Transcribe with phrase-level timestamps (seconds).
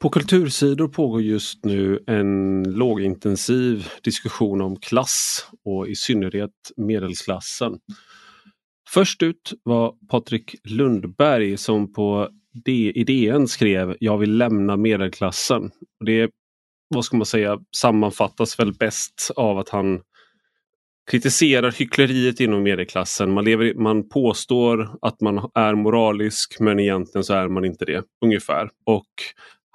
[0.00, 7.78] På kultursidor pågår just nu en lågintensiv diskussion om klass och i synnerhet medelklassen.
[8.90, 12.28] Först ut var Patrik Lundberg som på
[12.66, 15.70] i DN skrev Jag vill lämna medelklassen.
[16.04, 16.30] Det
[16.88, 20.00] vad ska man säga, sammanfattas väl bäst av att han
[21.10, 23.32] kritiserar hyckleriet inom medelklassen.
[23.32, 28.04] Man, lever, man påstår att man är moralisk men egentligen så är man inte det.
[28.24, 28.70] Ungefär.
[28.86, 29.06] Och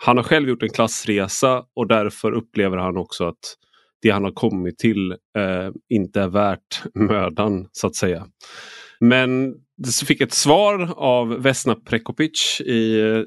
[0.04, 3.58] han har själv gjort en klassresa och därför upplever han också att
[4.02, 8.28] det han har kommit till eh, inte är värt mödan så att säga.
[9.00, 13.24] Men det fick ett svar av Vesna Prekopic i eh,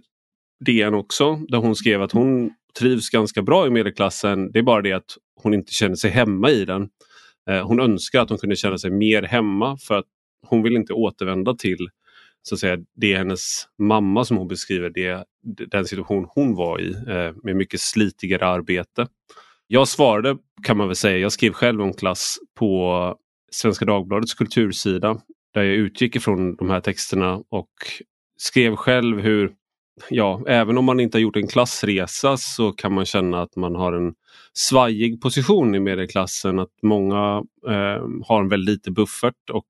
[0.66, 4.52] DN också där hon skrev att hon trivs ganska bra i medelklassen.
[4.52, 6.88] Det är bara det att hon inte känner sig hemma i den.
[7.50, 10.06] Eh, hon önskar att hon kunde känna sig mer hemma för att
[10.46, 11.88] hon vill inte återvända till
[12.42, 16.80] så att säga, det är hennes mamma som hon beskriver det, den situation hon var
[16.80, 19.06] i eh, med mycket slitigare arbete.
[19.66, 23.16] Jag svarade kan man väl säga, jag skrev själv om klass på
[23.52, 25.20] Svenska Dagbladets kultursida
[25.54, 27.70] där jag utgick ifrån de här texterna och
[28.36, 29.52] skrev själv hur
[30.10, 33.74] ja, även om man inte har gjort en klassresa så kan man känna att man
[33.74, 34.14] har en
[34.52, 36.58] svajig position i medelklassen.
[36.58, 39.68] Att många eh, har en väldigt liten buffert och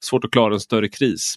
[0.00, 1.36] svårt att klara en större kris.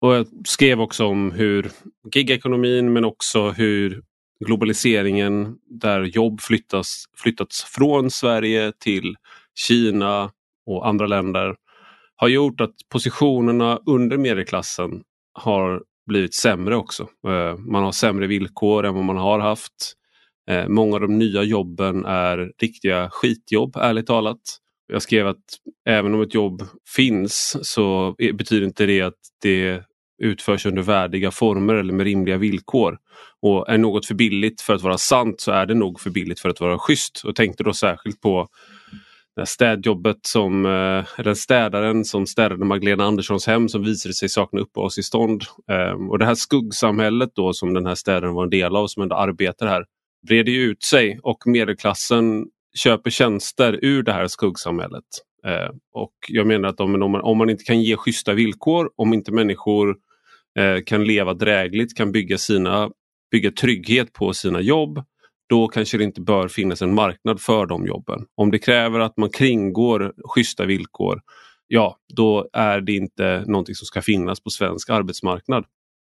[0.00, 1.70] Och Jag skrev också om hur
[2.14, 4.02] gigekonomin men också hur
[4.44, 9.16] globaliseringen där jobb flyttas, flyttats från Sverige till
[9.54, 10.30] Kina
[10.66, 11.56] och andra länder
[12.16, 17.02] har gjort att positionerna under medelklassen har blivit sämre också.
[17.28, 19.92] Eh, man har sämre villkor än vad man har haft.
[20.50, 24.40] Eh, många av de nya jobben är riktiga skitjobb, ärligt talat.
[24.92, 25.44] Jag skrev att
[25.88, 26.62] även om ett jobb
[26.94, 29.84] finns så betyder inte det att det
[30.20, 32.98] utförs under värdiga former eller med rimliga villkor.
[33.42, 36.40] Och är något för billigt för att vara sant så är det nog för billigt
[36.40, 37.22] för att vara schysst.
[37.24, 38.48] Och tänkte då särskilt på
[39.36, 44.60] det städjobbet som, eh, den städaren som städade Magdalena Anderssons hem som visade sig sakna
[44.60, 45.42] uppehållstillstånd.
[45.70, 49.02] Ehm, och det här skuggsamhället då som den här städaren var en del av som
[49.02, 49.84] ändå arbetar här
[50.28, 55.04] breder ut sig och medelklassen köper tjänster ur det här skuggsamhället.
[55.46, 58.90] Ehm, och jag menar att om, om, man, om man inte kan ge schyssta villkor,
[58.96, 59.94] om inte människor eh,
[60.60, 62.90] Eh, kan leva drägligt, kan bygga, sina,
[63.30, 65.04] bygga trygghet på sina jobb,
[65.48, 68.26] då kanske det inte bör finnas en marknad för de jobben.
[68.34, 71.20] Om det kräver att man kringgår schyssta villkor,
[71.66, 75.64] ja då är det inte någonting som ska finnas på svensk arbetsmarknad.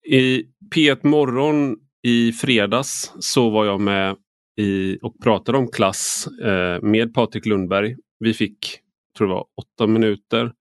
[0.07, 0.43] I
[0.75, 4.17] P1 Morgon i fredags så var jag med
[4.61, 7.97] i, och pratade om klass eh, med Patrik Lundberg.
[8.19, 8.59] Vi fick,
[9.19, 10.53] tror det var åtta minuter.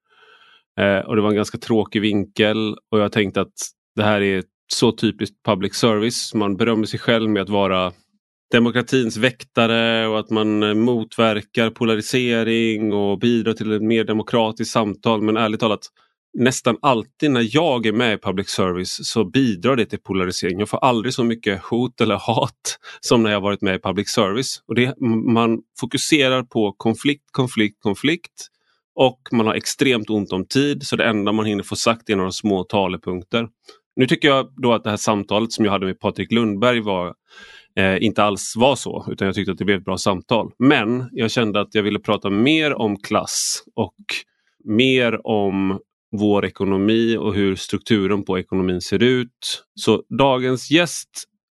[0.82, 3.54] Eh, och det var en ganska tråkig vinkel och jag tänkte att
[3.96, 4.44] det här är
[4.74, 6.34] så typiskt public service.
[6.34, 7.92] Man berömmer sig själv med att vara
[8.52, 15.22] demokratins väktare och att man eh, motverkar polarisering och bidrar till ett mer demokratiskt samtal.
[15.22, 15.88] Men ärligt talat,
[16.34, 20.60] nästan alltid när jag är med i public service så bidrar det till polarisering.
[20.60, 24.10] Jag får aldrig så mycket hot eller hat som när jag varit med i public
[24.10, 24.64] service.
[24.68, 24.94] Och det,
[25.34, 28.52] man fokuserar på konflikt, konflikt, konflikt
[28.96, 32.16] och man har extremt ont om tid så det enda man hinner få sagt är
[32.16, 33.48] några små talepunkter.
[33.96, 37.14] Nu tycker jag då att det här samtalet som jag hade med Patrik Lundberg var
[37.76, 40.52] eh, inte alls var så utan jag tyckte att det blev ett bra samtal.
[40.60, 43.96] Men jag kände att jag ville prata mer om klass och
[44.64, 45.80] mer om
[46.12, 49.64] vår ekonomi och hur strukturen på ekonomin ser ut.
[49.76, 51.10] Så dagens gäst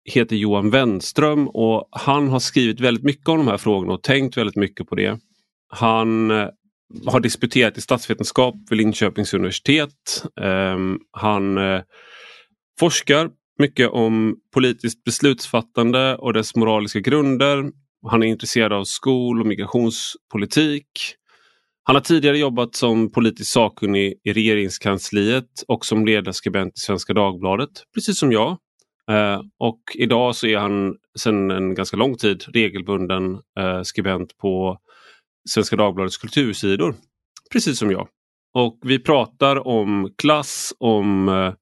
[0.05, 4.37] heter Johan Wenström och han har skrivit väldigt mycket om de här frågorna och tänkt
[4.37, 5.19] väldigt mycket på det.
[5.69, 6.47] Han eh,
[7.05, 10.23] har disputerat i statsvetenskap vid Linköpings universitet.
[10.41, 11.81] Ehm, han eh,
[12.79, 17.71] forskar mycket om politiskt beslutsfattande och dess moraliska grunder.
[18.09, 21.15] Han är intresserad av skol och migrationspolitik.
[21.83, 27.69] Han har tidigare jobbat som politisk sakkunnig i regeringskansliet och som ledarskribent i Svenska Dagbladet,
[27.93, 28.57] precis som jag.
[29.11, 34.77] Eh, och idag så är han sedan en ganska lång tid regelbunden eh, skribent på
[35.49, 36.95] Svenska Dagbladets kultursidor,
[37.51, 38.07] precis som jag.
[38.53, 41.53] Och vi pratar om klass, om eh,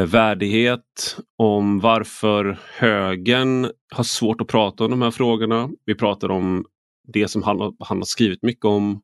[0.00, 5.70] eh, värdighet, om varför högern har svårt att prata om de här frågorna.
[5.84, 6.64] Vi pratar om
[7.12, 9.02] det som han, han har skrivit mycket om,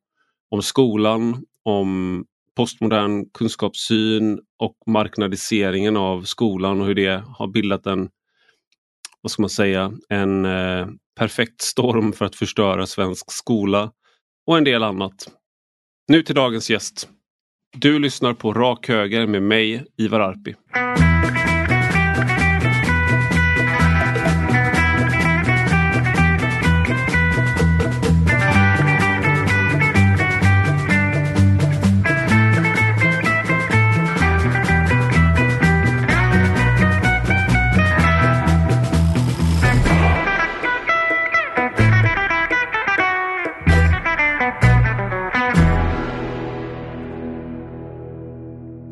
[0.51, 2.25] om skolan, om
[2.57, 8.09] postmodern kunskapssyn och marknadiseringen av skolan och hur det har bildat en,
[9.23, 10.87] vad ska man säga, en eh,
[11.21, 13.91] perfekt storm för att förstöra svensk skola
[14.47, 15.15] och en del annat.
[16.09, 17.09] Nu till dagens gäst.
[17.77, 20.55] Du lyssnar på Rak Höger med mig, Ivar Arpi.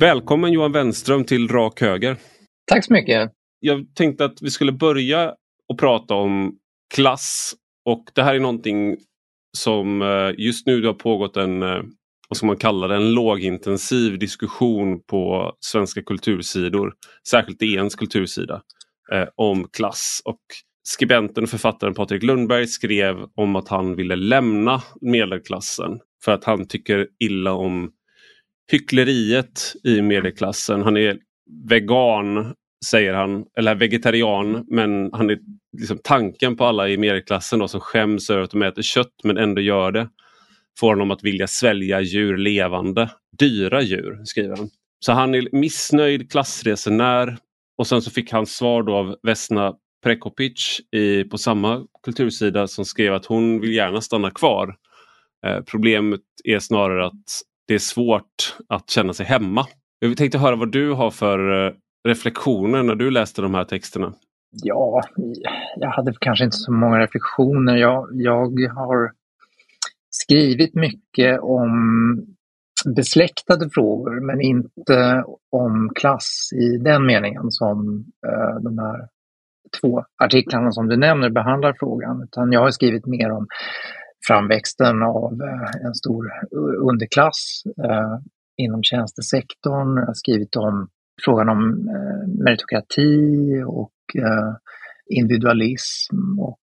[0.00, 2.16] Välkommen Johan Wenström till Rak Höger.
[2.66, 3.32] Tack så mycket.
[3.60, 5.34] Jag tänkte att vi skulle börja
[5.68, 6.58] och prata om
[6.94, 7.54] klass
[7.84, 8.96] och det här är någonting
[9.56, 11.82] som eh, just nu det har pågått en, eh,
[12.28, 16.92] vad ska man kalla det, en lågintensiv diskussion på svenska kultursidor,
[17.30, 18.62] särskilt DNs kultursida,
[19.12, 20.22] eh, om klass.
[20.24, 20.40] Och
[20.88, 26.68] skribenten och författaren Patrik Lundberg skrev om att han ville lämna medelklassen för att han
[26.68, 27.90] tycker illa om
[28.70, 30.82] hyckleriet i medelklassen.
[30.82, 31.18] Han är
[31.68, 32.54] vegan
[32.86, 35.38] säger han, eller vegetarian, men han är
[35.78, 39.38] liksom tanken på alla i medelklassen då, som skäms över att de äter kött men
[39.38, 40.08] ändå gör det.
[40.80, 44.70] Får honom att vilja svälja djur levande, dyra djur, skriver han.
[45.00, 47.36] Så han är missnöjd klassresenär
[47.78, 49.74] och sen så fick han svar då av Vesna
[50.04, 54.76] Prekopic i, på samma kultursida som skrev att hon vill gärna stanna kvar.
[55.46, 59.66] Eh, problemet är snarare att det är svårt att känna sig hemma.
[59.98, 61.72] Jag tänkte höra vad du har för eh,
[62.08, 64.12] reflektioner när du läste de här texterna.
[64.50, 65.02] Ja,
[65.76, 67.76] jag hade kanske inte så många reflektioner.
[67.76, 69.12] Jag, jag har
[70.10, 71.70] skrivit mycket om
[72.96, 79.08] besläktade frågor men inte om klass i den meningen som eh, de här
[79.80, 82.22] två artiklarna som du nämner behandlar frågan.
[82.22, 83.46] Utan jag har skrivit mer om
[84.28, 86.24] framväxten av eh, en stor
[86.90, 88.18] underklass eh,
[88.56, 89.96] inom tjänstesektorn.
[89.96, 90.88] Jag har skrivit om
[91.24, 93.92] frågan om eh, meritokrati och
[95.10, 96.60] individualism och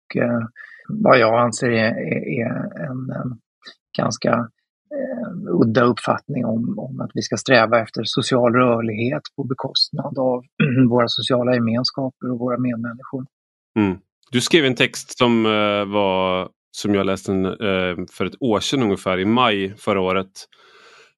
[0.88, 1.94] vad jag anser är,
[2.42, 3.12] är en
[3.98, 4.50] ganska
[5.62, 10.44] udda uppfattning om, om att vi ska sträva efter social rörlighet på bekostnad av
[10.90, 13.26] våra sociala gemenskaper och våra medmänniskor.
[13.80, 13.98] Mm.
[14.32, 15.44] Du skrev en text som
[15.94, 20.32] var som jag läste eh, för ett år sedan ungefär, i maj förra året.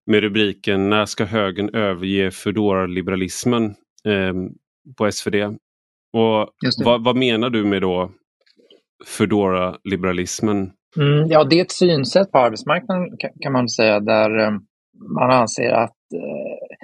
[0.06, 3.65] Med rubriken När ska högern överge Foodora-liberalismen
[4.06, 4.33] eh,
[4.98, 5.36] på SvD.
[6.13, 6.50] Och
[6.86, 8.12] vad, vad, menar du med då
[9.06, 10.71] Foodora-liberalismen?
[10.98, 14.51] Mm, ja, det är ett synsätt på arbetsmarknaden kan man säga där eh,
[15.15, 16.77] man anser att eh,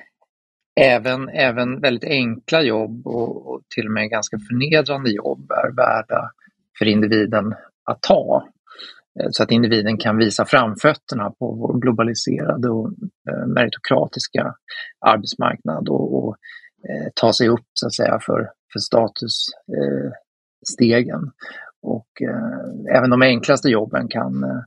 [0.86, 6.32] även, även väldigt enkla jobb och, och, till och med ganska förnedrande jobb är värda
[6.80, 7.54] för individen
[7.86, 8.48] att ta.
[9.20, 12.92] Eh, så att individen kan visa framfötterna på vår globaliserade och
[13.30, 14.56] eh, meritokratiska
[15.06, 16.36] arbetsmarknad och, och
[16.90, 21.24] eh, ta sig upp så att säga för, för statusstegen.
[21.24, 21.30] Eh,
[21.86, 22.08] och
[22.96, 24.64] även de enklaste jobben kan,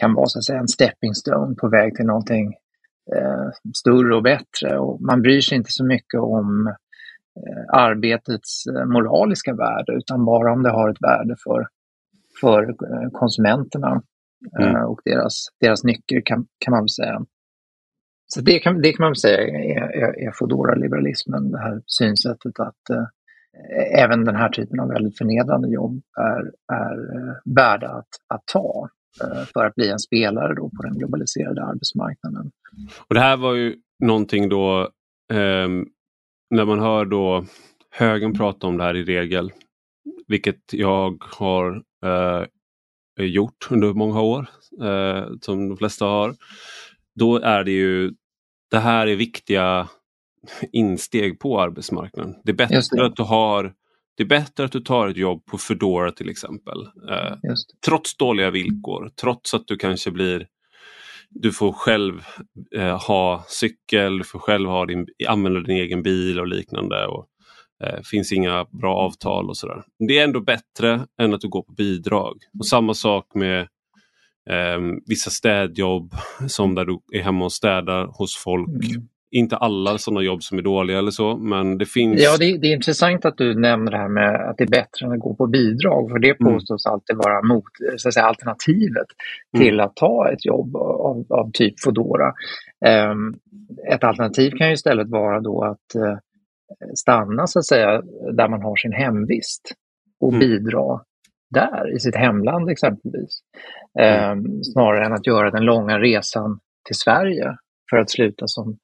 [0.00, 2.54] kan vara så att säga en stepping stone på väg till någonting
[3.76, 4.78] större och bättre.
[4.78, 6.74] Och man bryr sig inte så mycket om
[7.72, 11.66] arbetets moraliska värde utan bara om det har ett värde för
[12.40, 14.02] för eh, konsumenterna
[14.58, 14.76] mm.
[14.76, 17.24] Eh, och deras, deras nycker kan, kan man väl säga.
[18.26, 22.60] Så det kan, det kan man väl säga är, är, är Foodora-liberalismen, det här synsättet
[22.60, 23.06] att eh,
[24.02, 26.42] även den här typen av väldigt förnedrande jobb är,
[26.76, 28.88] är eh, värda att, att ta
[29.22, 32.50] eh, för att bli en spelare då på den globaliserade arbetsmarknaden.
[33.08, 34.80] Och Det här var ju någonting då
[35.32, 35.68] eh,
[36.50, 37.44] när man hör då
[37.90, 39.52] högern prata om det här i regel,
[40.26, 42.46] vilket jag har eh,
[43.24, 44.46] gjort under många år,
[44.82, 46.34] eh, som de flesta har.
[47.14, 48.12] Då är det ju,
[48.70, 49.88] det här är viktiga
[50.72, 52.34] insteg på arbetsmarknaden.
[52.44, 53.06] Det är bättre det.
[53.06, 53.74] att du har
[54.16, 56.88] det är bättre att du tar ett jobb på Foodora till exempel.
[57.10, 57.36] Eh,
[57.86, 60.46] trots dåliga villkor, trots att du kanske blir
[61.30, 62.24] du får själv
[62.76, 67.06] eh, ha cykel, du får själv ha din, använda din egen bil och liknande.
[67.06, 67.26] Och,
[67.84, 69.82] eh, finns inga bra avtal och sådär.
[70.08, 72.36] Det är ändå bättre än att du går på bidrag.
[72.58, 73.60] Och Samma sak med
[74.50, 76.12] eh, vissa städjobb
[76.46, 78.68] som där du är hemma och städar hos folk.
[78.68, 79.08] Mm.
[79.30, 82.22] Inte alla sådana jobb som är dåliga eller så, men det finns...
[82.22, 85.06] Ja, det, det, är intressant att du nämner det här med att det är bättre
[85.06, 86.52] än att gå på bidrag, för det mm.
[86.52, 86.94] påstås mm.
[86.94, 87.64] alltid vara mot,
[87.96, 89.06] så att säga, alternativet
[89.56, 89.66] mm.
[89.66, 92.32] till att ta ett jobb av, av typ Foodora.
[93.10, 93.36] Um,
[93.92, 96.18] ett alternativ kan ju istället vara då att uh,
[96.94, 99.74] stanna så att säga där man har sin hemvist
[100.20, 100.40] och mm.
[100.40, 101.00] bidra
[101.50, 103.40] där, i sitt hemland exempelvis.
[103.98, 104.38] Mm.
[104.38, 107.56] Eh, snarare än att göra den långa resan till Sverige
[107.90, 108.78] för att sluta som,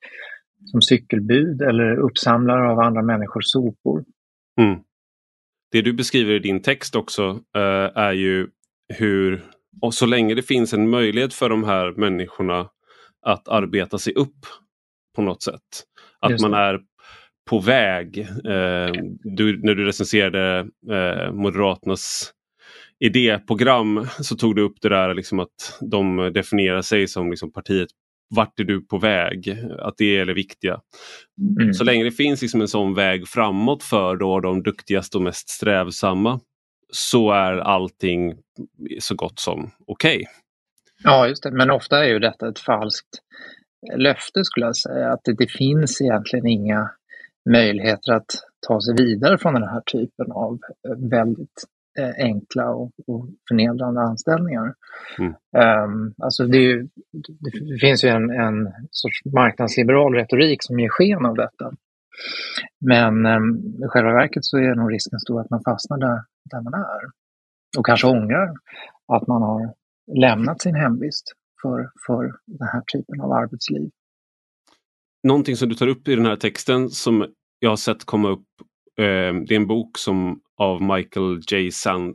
[0.65, 4.05] som cykelbud eller uppsamlare av andra människors sopor.
[4.61, 4.81] Mm.
[5.71, 7.23] Det du beskriver i din text också
[7.57, 8.49] eh, är ju
[8.99, 9.45] hur,
[9.83, 12.69] och så länge det finns en möjlighet för de här människorna
[13.27, 14.39] att arbeta sig upp
[15.17, 15.63] på något sätt.
[16.21, 16.81] Att man är
[17.51, 18.19] på väg.
[18.19, 20.59] Eh, du, när du recenserade
[20.91, 22.33] eh, Moderaternas
[23.01, 27.89] idéprogram så tog du upp det där liksom att de definierar sig som liksom partiet
[28.35, 29.59] vart är du på väg?
[29.79, 30.81] Att det är det viktiga.
[31.61, 31.75] Mm.
[31.75, 35.49] Så länge det finns liksom en sån väg framåt för då de duktigaste och mest
[35.49, 36.41] strävsamma
[36.93, 38.35] så är allting
[39.01, 40.17] så gott som okej.
[40.17, 40.25] Okay.
[41.05, 41.51] Ja, just det.
[41.51, 43.09] Men ofta är ju detta ett falskt
[43.97, 45.13] löfte skulle jag säga.
[45.13, 46.91] Att det, det finns egentligen inga
[47.51, 48.27] möjligheter att
[48.67, 50.59] ta sig vidare från den här typen av
[50.89, 51.65] eh, väldigt
[51.99, 54.75] eh, enkla och, och förnedrande anställningar.
[55.19, 55.35] Mm.
[55.85, 56.89] Um, alltså det, ju,
[57.71, 61.73] det, finns ju en, en sorts marknadsliberal retorik som ger sken av detta.
[62.81, 66.21] Men um, i själva verket så är nog risken stor att man fastnar där,
[66.51, 67.01] där man är.
[67.79, 68.55] Och kanske ångrar
[69.13, 69.75] att man har
[70.21, 71.33] lämnat sin hemvist
[71.63, 73.91] för, för den här typen av arbetsliv.
[75.23, 77.27] Någonting som du tar upp i den här texten som
[77.59, 78.47] jag har sett komma upp
[78.99, 81.71] eh, det är en bok som av Michael J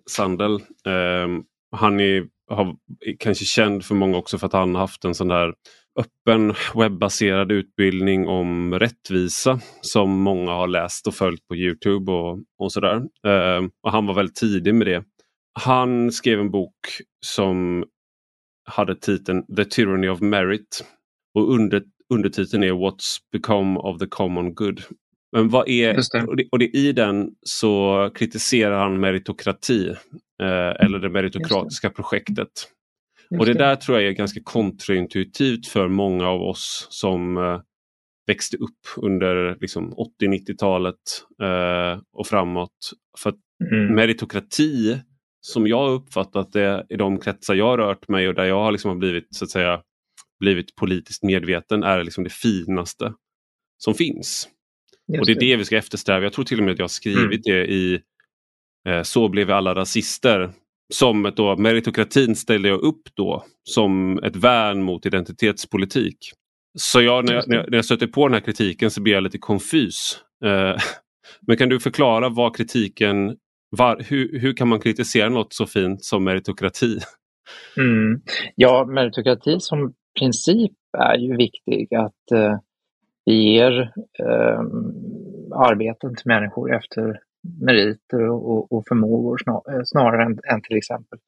[0.05, 0.53] Sandel.
[0.85, 1.27] Eh,
[1.71, 2.75] han är, har,
[3.19, 5.53] kanske känd för många också för att han haft en sån där
[5.99, 12.71] öppen webbaserad utbildning om rättvisa som många har läst och följt på Youtube och, och
[12.71, 12.95] sådär.
[13.25, 15.03] Eh, och han var väldigt tidig med det.
[15.59, 16.77] Han skrev en bok
[17.25, 17.85] som
[18.65, 20.85] hade titeln The Tyranny of Merit
[21.33, 21.83] och under,
[22.13, 24.81] undertiteln är What's become of the common good.
[25.31, 26.23] Men vad är, det.
[26.27, 29.89] Och, det, och det, i den så kritiserar han meritokrati
[30.41, 31.93] eh, eller det meritokratiska det.
[31.93, 32.49] projektet.
[33.29, 37.61] Just och det, där tror jag är ganska kontraintuitivt för många av oss som eh,
[38.27, 40.95] växte upp under liksom, 80-90-talet
[41.41, 42.91] eh, och framåt.
[43.17, 43.33] För
[43.71, 43.95] mm.
[43.95, 44.99] meritokrati
[45.41, 48.71] som jag uppfattat det i de kretsar jag har rört mig och där jag har
[48.71, 49.81] liksom blivit så att säga
[50.39, 53.13] blivit politiskt medveten är liksom det finaste
[53.77, 54.50] som finns.
[55.08, 56.24] Just och det är det vi ska eftersträva.
[56.24, 57.60] Jag tror till och med att jag skrivit mm.
[57.60, 58.00] det i
[58.88, 60.51] eh, Så blev vi alla rasister.
[60.94, 66.17] Som då, meritokratin ställde jag upp då som ett värn mot identitetspolitik.
[66.77, 69.38] Så jag, när, jag, när jag stöter på den här kritiken så blir jag lite
[69.38, 70.20] konfys.
[70.46, 70.75] Eh,
[71.48, 73.36] men kan du förklara vad kritiken
[73.70, 77.00] var, hur, hur kan man kritisera något så fint som meritokrati?
[77.77, 78.22] Mm.
[78.56, 81.95] Ja, meritokrati som princip är ju viktig.
[81.95, 82.57] Att eh,
[83.25, 83.81] vi ger
[84.19, 84.59] eh,
[85.55, 87.19] arbeten till människor efter
[87.62, 91.19] meriter och, och förmågor snar, eh, snarare än, än, till exempel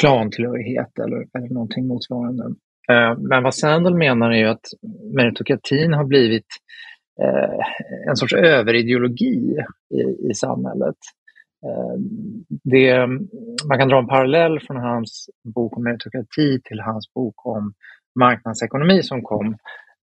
[0.00, 2.44] klantillhörighet eller, eller någonting motsvarande.
[2.90, 4.66] Eh, men vad Sandel menar är ju att
[5.14, 6.46] meritokratin har blivit
[7.22, 9.56] eh, en sorts överideologi
[9.94, 10.96] i, i samhället.
[11.66, 13.06] Ehm, det,
[13.68, 17.72] man kan dra en parallell från hans bok om meritokrati till hans bok om
[18.18, 19.46] marknadsekonomi som kom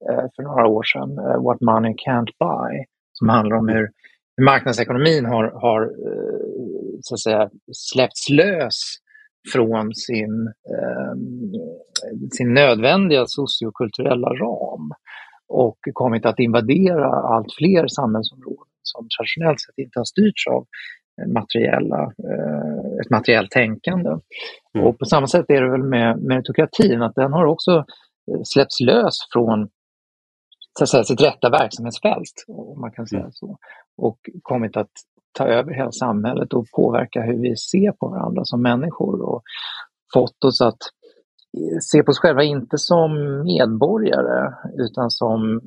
[0.10, 3.90] eh, för några år sedan, eh, What Money Can't Buy, som handlar om hur,
[4.38, 8.82] hur marknadsekonomin har, har eh, så att säga, släppts lös
[9.54, 11.52] från sin, ehm,
[12.32, 14.92] sin nödvändiga sociokulturella ram
[15.48, 20.66] och kommit att invadera allt fler samhällsområden som traditionellt sett inte har styrts av
[21.28, 24.10] materiella, eh, ett materiellt tänkande.
[24.76, 24.88] Mm.
[24.88, 27.72] Och på samma sätt är det väl med meritokratin, att den har också
[28.32, 29.70] eh, släppts lös från
[30.80, 33.32] så att säga, sitt rätta verksamhetsfält, om man kan säga mm.
[33.32, 33.58] så,
[33.98, 34.92] och kommit att
[35.38, 39.42] ta över hela samhället och påverka hur vi ser på varandra som människor och
[40.14, 40.80] fått oss att
[41.58, 43.12] eh, se på oss själva inte som
[43.44, 45.62] medborgare utan som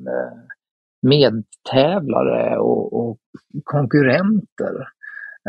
[1.01, 3.17] medtävlare och, och
[3.63, 4.87] konkurrenter.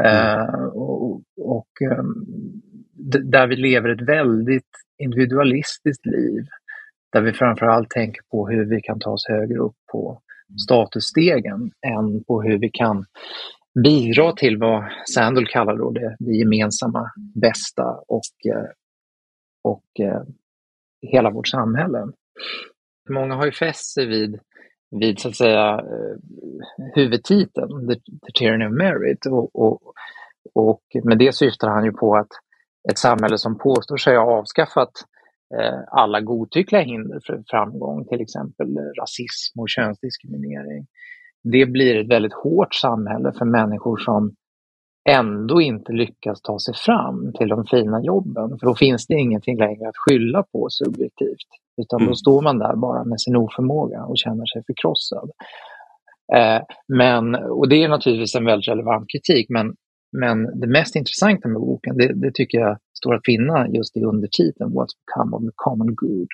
[0.04, 2.24] Uh, och, och um,
[3.30, 6.46] där vi lever ett väldigt individualistiskt liv.
[7.12, 10.20] Där vi framförallt tänker på hur vi kan ta oss högre upp på
[10.64, 13.04] statusstegen än på hur vi kan
[13.84, 18.70] bidra till vad Sandel kallar då det, det gemensamma bästa och, eh,
[19.64, 20.22] och uh,
[21.02, 22.06] hela vårt samhälle.
[23.08, 24.40] Många har ju fäst sig vid
[24.90, 26.16] vid så att säga eh,
[26.94, 29.26] huvudtiteln, The, The Tyranny of Merit.
[29.26, 29.80] Och, och,
[30.54, 32.28] och med det syftar han ju på att
[32.90, 34.92] ett samhälle som påstår sig ha avskaffat
[35.58, 40.86] eh, alla godtyckliga hinder för framgång, till exempel rasism och könsdiskriminering.
[41.42, 44.34] Det blir ett väldigt hårt samhälle för människor som
[45.08, 48.58] ändå inte lyckas ta sig fram till de fina jobben.
[48.58, 51.48] För då finns det ingenting längre att skylla på subjektivt.
[51.82, 52.08] Utan mm.
[52.08, 55.30] då står man där bara med sin oförmåga och känner sig förkrossad.
[56.34, 59.74] Eh, men, och det är naturligtvis en väldigt relevant kritik, men,
[60.12, 64.00] men det mest intressanta med boken, det, det tycker jag står att finna just i
[64.00, 66.28] undertiteln What's become of the common good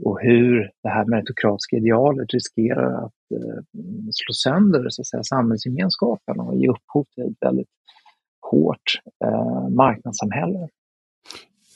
[0.00, 3.62] och hur det här meritokratiska idealet riskerar att eh,
[4.12, 7.68] slå sönder så att säga, samhällsgemenskapen och ge upphov till ett väldigt
[8.50, 10.68] hårt eh, marknadssamhälle.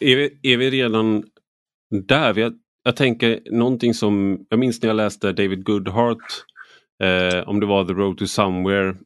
[0.00, 1.24] Är vi, är vi redan
[2.08, 2.32] där?
[2.32, 6.44] Vi har, jag tänker någonting som, jag minns när jag läste David Goodhart,
[7.02, 8.96] eh, om det var The Road to Somewhere,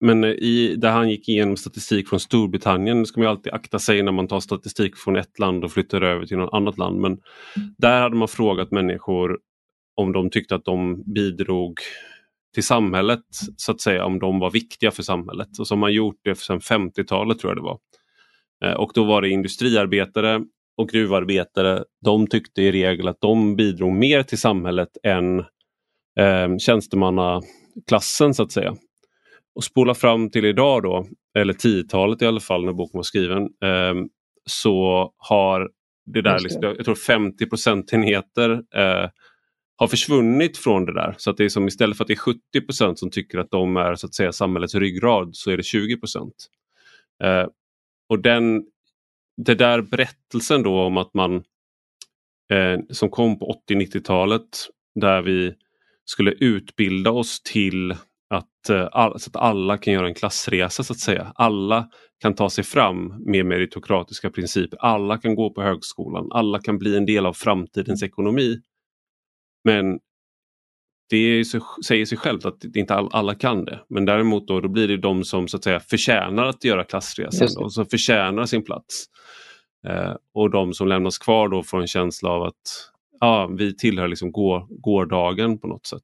[0.00, 4.02] men eh, i, där han gick igenom statistik från Storbritannien, ska man alltid akta sig
[4.02, 7.00] när man tar statistik från ett land och flyttar över till något annat land.
[7.00, 7.18] Men
[7.78, 9.38] där hade man frågat människor
[9.96, 11.78] om de tyckte att de bidrog
[12.54, 13.24] till samhället,
[13.56, 15.48] så att säga, om de var viktiga för samhället.
[15.58, 17.78] Och så har man gjort det sedan 50-talet tror jag det var.
[18.64, 20.44] Eh, och då var det industriarbetare
[20.76, 21.84] och gruvarbetare.
[22.04, 25.38] De tyckte i regel att de bidrog mer till samhället än
[26.18, 28.76] eh, tjänstemannaklassen så att säga.
[29.58, 31.06] Och spola fram till idag då,
[31.38, 33.94] eller 10-talet i alla fall när boken var skriven, eh,
[34.46, 35.70] så har
[36.06, 39.10] det där, liksom, jag tror 50 procentenheter eh,
[39.76, 41.14] har försvunnit från det där.
[41.18, 43.76] Så att det är som istället för att det är 70% som tycker att de
[43.76, 45.98] är så att säga samhällets ryggrad så är det 20
[47.24, 47.46] eh,
[48.08, 48.64] Och den,
[49.36, 51.34] det där berättelsen då om att man
[52.52, 55.54] eh, som kom på 80-90-talet där vi
[56.04, 57.94] skulle utbilda oss till
[58.30, 61.32] att, eh, all, så att alla kan göra en klassresa så att säga.
[61.34, 61.88] Alla
[62.22, 64.78] kan ta sig fram med meritokratiska principer.
[64.80, 66.28] Alla kan gå på högskolan.
[66.32, 68.60] Alla kan bli en del av framtidens ekonomi.
[69.64, 69.98] Men
[71.10, 73.80] det så, säger sig självt att inte all, alla kan det.
[73.88, 77.64] Men däremot då, då blir det de som så att säga förtjänar att göra klassresan
[77.64, 79.04] och som förtjänar sin plats.
[79.86, 84.08] Eh, och de som lämnas kvar då får en känsla av att ja, vi tillhör
[84.08, 86.02] liksom går, gårdagen på något sätt.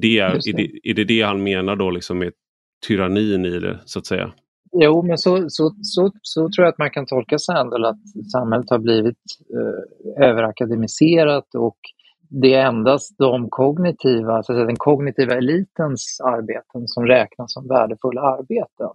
[0.00, 0.90] Det är, det.
[0.90, 2.32] Är, det, det han menar då liksom med
[2.86, 4.32] tyrannin i det så att säga?
[4.72, 8.00] Jo, men så, så, så, så tror jag att man kan tolka Sandel att
[8.32, 9.16] samhället har blivit
[9.54, 11.76] eh, överakademiserat och
[12.30, 17.68] det är endast de kognitiva, så att säga, den kognitiva elitens arbeten som räknas som
[17.68, 18.90] värdefulla arbeten.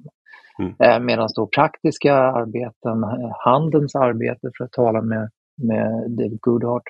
[0.60, 0.76] Mm.
[0.80, 6.84] Eh, Medan då praktiska arbeten, eh, handens arbete för att tala med, med David Goodhart,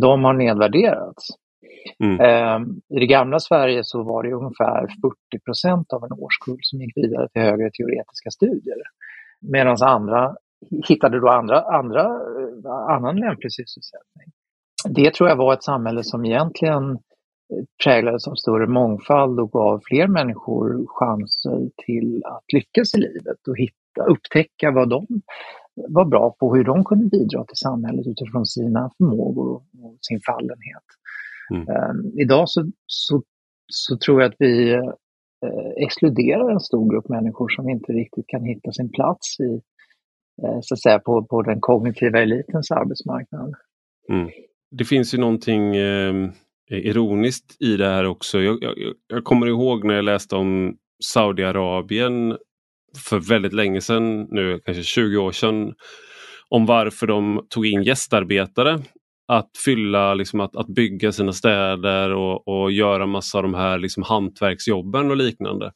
[0.00, 1.28] de har nedvärderats.
[2.04, 2.20] Mm.
[2.20, 6.80] Ehm, I det gamla Sverige så var det ungefär 40 procent av en årskull som
[6.80, 8.76] gick vidare till högre teoretiska studier.
[9.40, 10.36] Medan andra
[10.88, 14.32] hittade då andra, andra, eh, annan lämplig sysselsättning
[14.88, 19.80] det tror jag var ett samhälle som egentligen eh, präglades av större mångfald och gav
[19.84, 25.06] fler människor chanser till att lyckas i livet och hitta, upptäcka vad de
[25.88, 29.64] var bra på, hur de kunde bidra till samhället utifrån sina förmågor och
[30.00, 30.84] sin fallenhet.
[31.50, 31.68] Mm.
[31.68, 33.22] Um, idag så, så,
[33.66, 38.44] så, tror jag att vi uh, exkluderar en stor grupp människor som inte riktigt kan
[38.44, 39.52] hitta sin plats i,
[40.46, 43.54] uh, så att säga, på, på den kognitiva elitens arbetsmarknad.
[44.12, 44.30] Mm
[44.70, 46.30] det finns ju någonting eh,
[46.70, 48.40] ironiskt i det här också.
[48.40, 48.74] Jag, jag,
[49.06, 52.36] jag kommer ihåg när jag läste om Saudiarabien
[53.08, 55.74] för väldigt länge sedan, nu kanske 20 år sedan,
[56.48, 58.78] om varför de tog in gästarbetare
[59.30, 63.78] att fylla, liksom att, att bygga sina städer och, och göra massa av de här
[63.78, 65.72] liksom hantverksjobben och liknande.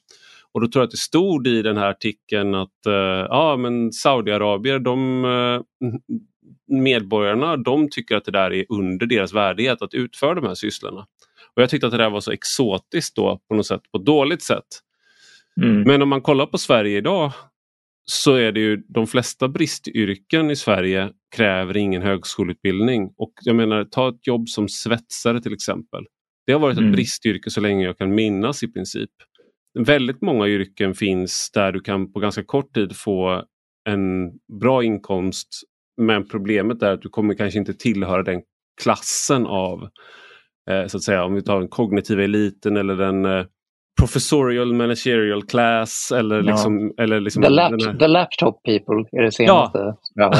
[0.52, 2.94] Och då tror jag att det stod i den här artikeln att uh,
[3.28, 5.60] ja, men Saudiarabier de, uh,
[6.68, 11.06] medborgarna de tycker att det där är under deras värdighet att utföra de här sysslorna.
[11.54, 14.04] Och Jag tyckte att det där var så exotiskt då på något sätt, på ett
[14.04, 14.66] dåligt sätt.
[15.62, 15.82] Mm.
[15.82, 17.32] Men om man kollar på Sverige idag
[18.04, 23.14] så är det ju de flesta bristyrken i Sverige kräver ingen högskoleutbildning.
[23.16, 26.04] Och jag menar, ta ett jobb som svetsare till exempel.
[26.46, 26.92] Det har varit ett mm.
[26.92, 29.10] bristyrke så länge jag kan minnas i princip.
[29.78, 33.44] Väldigt många yrken finns där du kan på ganska kort tid få
[33.88, 35.48] en bra inkomst
[35.96, 38.42] men problemet är att du kommer kanske inte tillhöra den
[38.82, 39.88] klassen av,
[40.70, 43.44] eh, så att säga, om vi tar den kognitiva eliten eller den eh,
[43.98, 46.92] professorial managerial class eller liksom...
[46.96, 47.04] Ja.
[47.04, 47.98] Eller liksom the, lap här...
[47.98, 49.78] the, laptop people är det senaste.
[50.14, 50.32] Ja.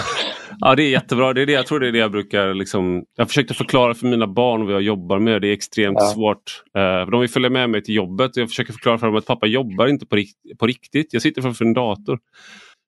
[0.60, 1.32] ja, det är jättebra.
[1.32, 2.54] Det är det, jag tror det är det jag brukar...
[2.54, 5.42] Liksom, jag försökte förklara för mina barn vad jag jobbar med.
[5.42, 6.06] Det är extremt ja.
[6.06, 6.62] svårt.
[6.78, 9.26] Uh, de vill följa med mig till jobbet och jag försöker förklara för dem att
[9.26, 11.12] pappa jobbar inte på, rikt på riktigt.
[11.12, 12.18] Jag sitter framför en dator.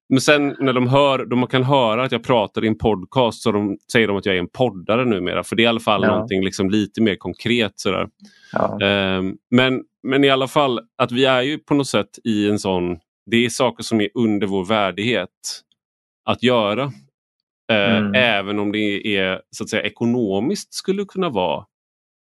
[0.08, 3.52] Men sen när de hör, de kan höra att jag pratar i en podcast så
[3.52, 5.44] de, säger de att jag är en poddare numera.
[5.44, 6.08] För det är i alla fall ja.
[6.08, 7.72] någonting liksom lite mer konkret.
[7.76, 8.08] Sådär.
[8.52, 8.78] Ja.
[9.18, 12.58] Um, men, men i alla fall att vi är ju på något sätt i en
[12.58, 12.98] sån,
[13.30, 15.30] det är saker som är under vår värdighet
[16.24, 16.84] att göra.
[17.72, 18.14] Uh, mm.
[18.14, 21.64] Även om det är så att säga ekonomiskt skulle kunna vara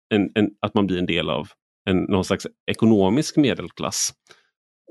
[0.09, 1.47] en, en, att man blir en del av
[1.89, 4.13] en, någon slags ekonomisk medelklass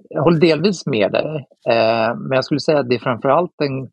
[0.08, 3.90] jag håller delvis med dig, eh, men jag skulle säga att det är framförallt den,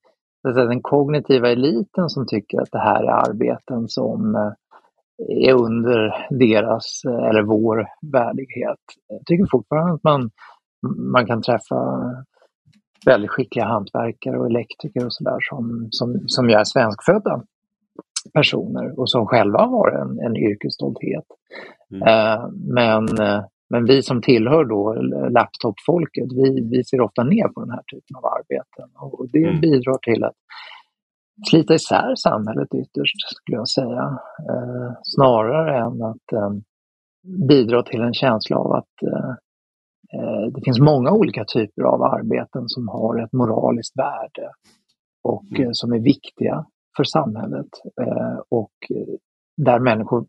[0.55, 4.51] den kognitiva eliten som tycker att det här är arbeten som eh,
[5.49, 8.79] är under deras eh, eller vår värdighet.
[9.07, 10.29] Jag tycker fortfarande att man,
[11.12, 12.01] man kan träffa
[13.05, 17.41] väldigt skickliga hantverkare och elektriker och sådär som, som, som är svenskfödda.
[18.33, 21.25] personer och som själva har en, en yrkesstolthet.
[21.91, 22.07] Mm.
[22.07, 23.07] Eh, men,
[23.69, 24.93] men vi som tillhör då
[25.29, 29.62] laptopfolket, vi, vi ser ofta ner på den här typen av arbeten och det mm.
[29.62, 30.36] bidrar till att
[31.49, 34.19] slita isär samhället ytterst, skulle jag säga.
[34.49, 36.51] Eh, snarare än att eh,
[37.47, 39.29] bidra till en känsla av att eh,
[40.13, 44.51] eh det finns många olika typer av arbeten som har ett moraliskt värde
[45.23, 45.67] och mm.
[45.67, 46.65] Eh, som är viktiga
[46.97, 47.69] för samhället
[48.01, 48.73] eh, och
[49.58, 50.25] där människor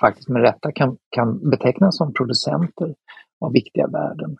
[0.00, 2.94] faktiskt med rätta kan, kan betecknas som producenter
[3.40, 4.36] av viktiga värden.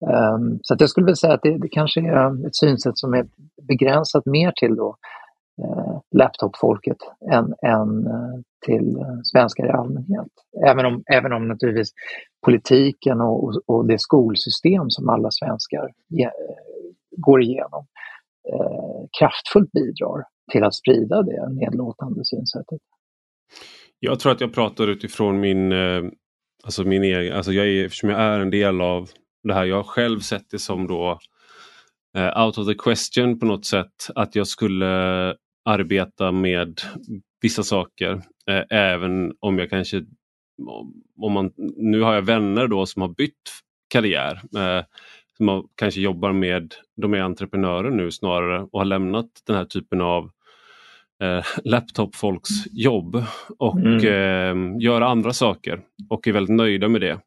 [0.00, 3.14] Um, så att jag skulle vilja säga att det, det, kanske är ett synsätt som
[3.14, 3.26] är
[3.62, 4.96] begränsat mer till då,
[5.64, 6.96] uh, laptopfolket
[7.32, 10.28] än, än uh, till svenskar i allmänhet.
[10.66, 11.92] Även om, även om naturligtvis
[12.46, 16.30] politiken och, och det skolsystem som alla svenskar ge,
[17.16, 17.86] går igenom
[19.18, 22.80] kraftfullt bidrar till att sprida det nedlåtande synsättet.
[24.04, 26.02] Jag tror att jag pratar utifrån min, eh,
[26.64, 29.10] alltså min egen, alltså jag är, eftersom jag är en del av
[29.42, 29.64] det här.
[29.64, 31.18] Jag har själv sett det som då
[32.18, 34.86] uh, out of the question på något sätt att jag skulle
[35.64, 36.80] arbeta med
[37.40, 38.12] vissa saker.
[38.50, 40.04] Uh, även om jag kanske,
[41.16, 43.50] om man, nu har jag vänner då som har bytt
[43.88, 44.34] karriär.
[44.34, 44.84] Uh,
[45.36, 49.64] som har, kanske jobbar med, de är entreprenörer nu snarare och har lämnat den här
[49.64, 50.30] typen av
[51.22, 53.24] eh, laptopfolks jobb
[53.58, 53.96] och mm.
[53.96, 55.80] eh, göra andra saker
[56.10, 57.10] och är väldigt nöjda med det.
[57.10, 57.20] Mm.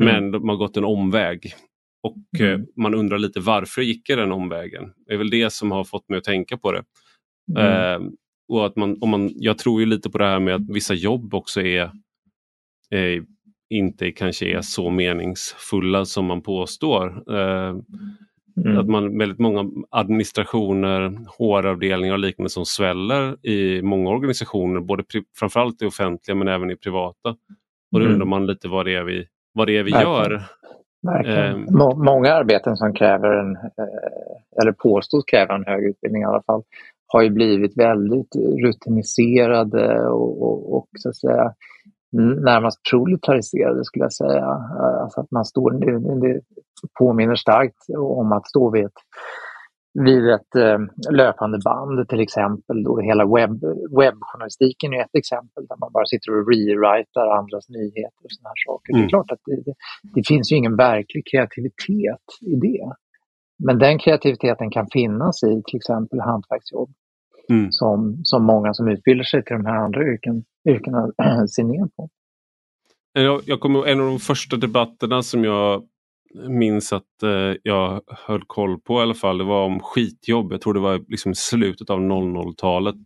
[0.00, 1.54] Men de har gått en omväg.
[2.02, 2.66] Och eh, mm.
[2.76, 4.92] man undrar lite varför gick jag den omvägen?
[5.06, 6.82] Det är väl det som har fått mig att tänka på det.
[7.56, 8.02] Mm.
[8.02, 8.08] Eh,
[8.48, 10.94] och att man, om man, jag tror ju lite på det här med att vissa
[10.94, 11.90] jobb också är
[13.70, 17.22] inte kanske är så meningsfulla som man påstår.
[18.64, 18.78] Mm.
[18.78, 25.04] Att man väldigt många administrationer, HR-avdelningar och liknande som sväller i många organisationer, både
[25.38, 27.28] framförallt i offentliga men även i privata.
[27.92, 28.12] Och då mm.
[28.12, 30.42] undrar man lite vad det är vi, vad det är vi gör.
[31.26, 31.56] Eh.
[31.96, 36.62] Många arbeten som kräver en, eh, eller påstås kräva en hög utbildning i alla fall,
[37.06, 41.52] har ju blivit väldigt rutiniserade och, och, och så att säga
[42.12, 44.46] närmast proletariserade skulle jag säga.
[45.02, 45.70] Alltså att man står,
[46.20, 46.40] det,
[46.98, 49.00] påminner starkt om att stå vid ett,
[50.04, 50.78] vid ett eh,
[51.10, 52.82] löpande band till exempel.
[52.82, 53.62] Då hela webb,
[53.98, 58.62] webbjournalistiken är ett exempel där man bara sitter och rewritar andras nyheter och sådana här
[58.66, 58.92] saker.
[58.92, 58.98] Mm.
[58.98, 59.08] Det är mm.
[59.08, 59.74] klart att det, det,
[60.14, 62.92] det, finns ju ingen verklig kreativitet i det.
[63.64, 66.90] Men den kreativiteten kan finnas i till exempel hantverksjobb.
[67.50, 67.72] Mm.
[67.72, 71.12] Som, som många som utbildar sig till de här andra yrken, yrkena
[71.48, 72.08] ser ner på.
[73.12, 75.88] Jag, jag kommer en av de första debatterna som jag
[76.48, 79.38] minns att eh, jag höll koll på i alla fall.
[79.38, 80.52] Det var om skitjobb.
[80.52, 82.96] Jag tror det var liksom slutet av 00-talet.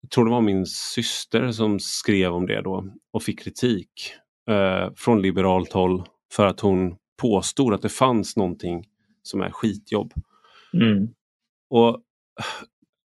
[0.00, 4.12] Jag tror det var min syster som skrev om det då och fick kritik
[4.50, 6.02] eh, från liberalt håll
[6.32, 8.84] för att hon påstod att det fanns någonting
[9.22, 10.12] som är skitjobb.
[10.74, 11.08] Mm.
[11.70, 12.02] Och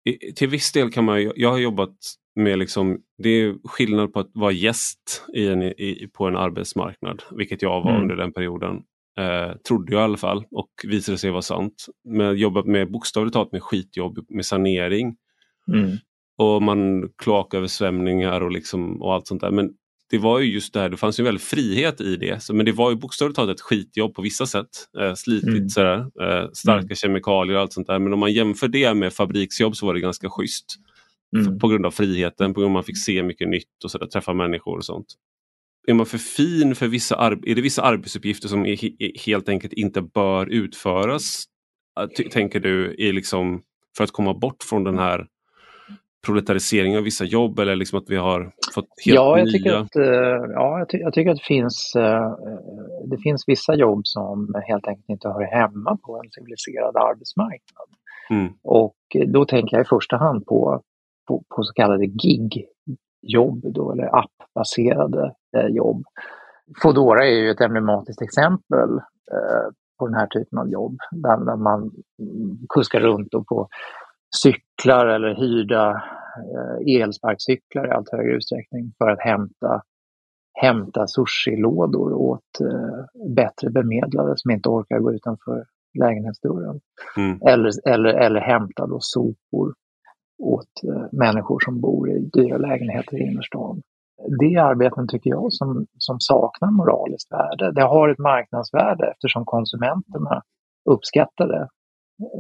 [0.05, 1.97] i, Till viss del kan man, jag har jobbat
[2.37, 7.23] med liksom, det är skillnad på att vara gäst i en, i, på en arbetsmarknad,
[7.31, 8.03] vilket jag var mm.
[8.03, 8.83] under den perioden.
[9.19, 11.87] Eh, trodde jag i alla fall och visade sig vara sant.
[12.09, 15.17] Men jobbat med bokstavligt talat med skitjobb, med sanering.
[15.73, 15.97] Mm.
[16.39, 19.51] Och man kloaköversvämningar och, liksom, och allt sånt där.
[19.51, 19.71] Men
[20.11, 22.43] det var ju just det här, det fanns ju väldigt frihet i det.
[22.43, 24.69] Så, men det var ju bokstavligt talat ett skitjobb på vissa sätt.
[25.01, 25.69] Eh, slitigt mm.
[25.69, 26.97] sådär, eh, starka mm.
[26.97, 27.99] kemikalier och allt sånt där.
[27.99, 30.67] Men om man jämför det med fabriksjobb så var det ganska schysst.
[31.37, 31.59] Mm.
[31.59, 33.99] På grund av friheten, på grund av att man fick se mycket nytt och så
[33.99, 35.07] där, träffa människor och sånt.
[35.87, 40.03] Är man för fin för vissa, är det vissa arbetsuppgifter som är, helt enkelt inte
[40.03, 41.45] bör utföras?
[42.31, 43.63] Tänker du, är liksom
[43.97, 45.27] för att komma bort från den här
[46.27, 49.53] proletariseringen av vissa jobb eller liksom att vi har fått helt ja, jag nya...
[49.53, 52.35] Tycker att, eh, ja, jag, ty jag tycker att det finns, eh,
[53.11, 57.89] det finns vissa jobb som helt enkelt inte hör hemma på en civiliserad arbetsmarknad.
[58.31, 58.53] Mm.
[58.63, 60.83] Och då tänker jag i första hand på
[61.33, 66.03] på, på så kallade gig-jobb då, eller appbaserade eh, jobb.
[66.83, 68.91] Foodora är ju ett emblematiskt exempel
[69.33, 71.91] eh, på den här typen av jobb där, där man
[72.69, 73.69] kuskar runt på
[74.43, 76.03] cyklar eller hyrda
[76.55, 79.83] eh, elsparkcyklar i allt högre utsträckning för att hämta,
[80.61, 85.65] hämta sushilådor åt eh, bättre bemedlade som inte orkar gå utanför
[85.99, 86.81] lägenhetsdörren.
[87.17, 87.39] Mm.
[87.47, 89.75] Eller, eller, eller hämta då sopor
[90.43, 93.83] åt eh, människor som bor i dyra lägenheter i innerstan.
[94.41, 97.73] Det är arbeten, tycker jag, som, som saknar moraliskt värde.
[97.73, 100.43] Det har ett marknadsvärde eftersom konsumenterna
[100.91, 101.69] uppskattar det.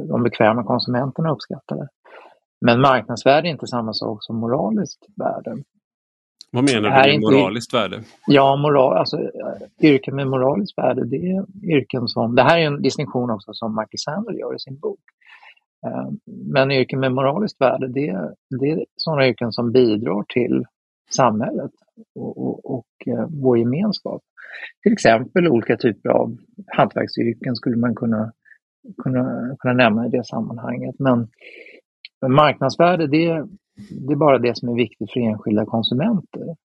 [0.08, 1.88] De bekväma konsumenterna uppskattar det.
[2.60, 5.62] Men marknadsvärde är inte samma sak som moraliskt värde.
[6.50, 8.02] Vad menar du med moraliskt värde?
[8.26, 9.18] Ja, moral, alltså,
[9.82, 11.44] yrken med moraliskt värde, det är
[11.76, 12.34] yrken som...
[12.34, 15.00] Det här är en distinktion också som Michael Sandel gör i sin bok.
[15.86, 20.64] Eh, men yrken med moraliskt värde, det, det är sådana yrken som bidrar till
[21.10, 21.70] samhället
[22.14, 24.22] och, och, och eh, vår gemenskap.
[24.82, 28.32] Till exempel olika typer av hantverksyrken skulle man kunna,
[29.02, 30.94] kunna, kunna nämna i det sammanhanget.
[30.98, 31.28] Men
[32.34, 33.46] marknadsvärde, det,
[34.06, 36.56] det är bara det som är viktigt för enskilda konsumenter.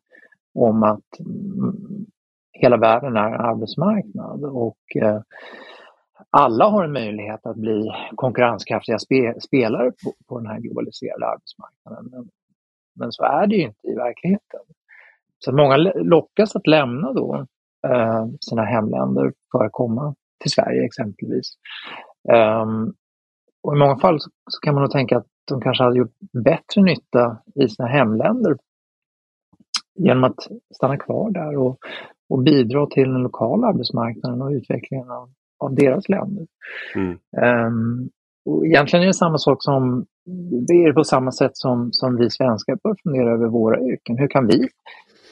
[0.54, 2.06] om att mm,
[2.52, 5.20] hela världen är en arbetsmarknad och eh,
[6.30, 12.08] alla har en möjlighet att bli konkurrenskraftiga spe, spelare på, på den här globaliserade arbetsmarknaden.
[12.10, 12.28] Men,
[12.94, 14.60] men, så är det ju inte i verkligheten.
[15.38, 17.46] Så många lockas att lämna då
[17.84, 21.54] eh, sina hemländer för att komma till Sverige exempelvis.
[22.62, 22.94] Um,
[23.62, 26.14] och I många fall så, så, kan man nog tänka att de kanske hade gjort
[26.44, 28.56] bättre nytta i sina hemländer
[29.94, 31.78] genom att stanna kvar där och,
[32.28, 36.46] och bidra till den lokala arbetsmarknaden och utvecklingen av, av deras länder.
[36.94, 37.18] Mm.
[37.66, 38.10] Um,
[38.44, 40.06] och egentligen är det samma sak som,
[40.68, 44.18] det är på samma sätt som, som vi svenskar bör fundera över våra yrken.
[44.18, 44.68] Hur kan vi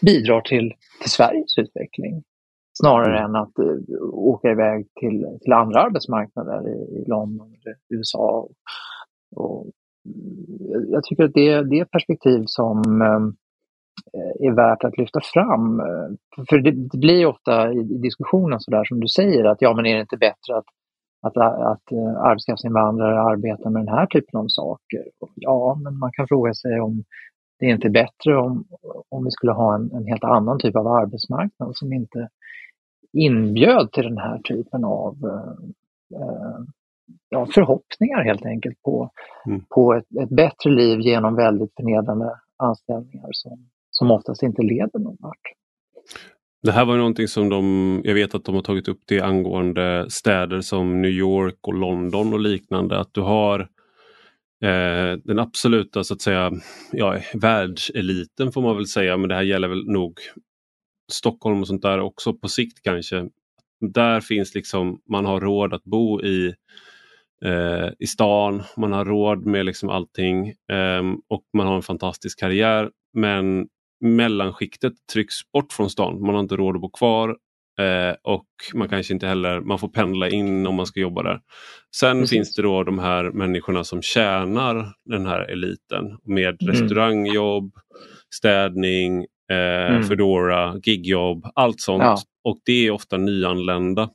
[0.01, 2.23] bidra till, till Sveriges utveckling?
[2.83, 3.25] Snarare mm.
[3.25, 3.79] än att uh,
[4.12, 8.49] åka iväg till, till andra arbetsmarknader i, i London eller USA.
[9.37, 9.66] Och, och,
[10.88, 12.83] jag tycker att det, det är ett perspektiv som
[14.14, 15.81] Eh, är värt att lyfta fram.
[15.81, 16.09] Eh,
[16.49, 19.87] för det, det blir ofta i, diskussionen så där som du säger att ja men
[19.87, 20.64] är det inte bättre att,
[21.23, 25.05] att, att eh, arbetskraftsinvandrare arbetar med den här typen av saker?
[25.35, 27.05] Ja, men man kan fråga sig om
[27.59, 28.64] det är inte bättre om,
[29.09, 32.29] om vi skulle ha en, en helt annan typ av arbetsmarknad som inte
[33.12, 35.16] inbjöd till den här typen av
[36.14, 36.64] eh,
[37.29, 39.11] ja, förhoppningar helt enkelt på,
[39.46, 39.64] mm.
[39.68, 45.16] på ett, ett, bättre liv genom väldigt förnedrande anställningar som, som oftast inte leder någon
[45.20, 45.53] vart.
[46.62, 50.07] Det här var någonting som de, jag vet att de har tagit upp det angående
[50.11, 53.01] städer som New York och London och liknande.
[53.01, 53.61] Att du har
[54.62, 56.53] eh, den absoluta så att säga,
[56.92, 60.20] ja, världseliten får man väl säga, men det här gäller väl nog
[61.12, 63.29] Stockholm och sånt där också på sikt kanske.
[63.92, 66.55] Där finns liksom, man har råd att bo i
[67.44, 72.40] eh, i stan, man har råd med liksom allting eh, och man har en fantastisk
[72.40, 72.90] karriär.
[73.14, 73.66] Men
[74.01, 76.20] mellanskiktet trycks bort från stan.
[76.20, 77.37] Man har inte råd att bo kvar
[77.79, 81.40] eh, och man kanske inte heller, man får pendla in om man ska jobba där.
[81.96, 82.31] Sen Precis.
[82.31, 86.72] finns det då de här människorna som tjänar den här eliten med mm.
[86.72, 87.75] restaurangjobb,
[88.35, 90.02] städning, eh, mm.
[90.02, 92.02] Foodora, gigjobb, allt sånt.
[92.02, 92.18] Ja.
[92.44, 94.11] Och det är ofta nyanlända.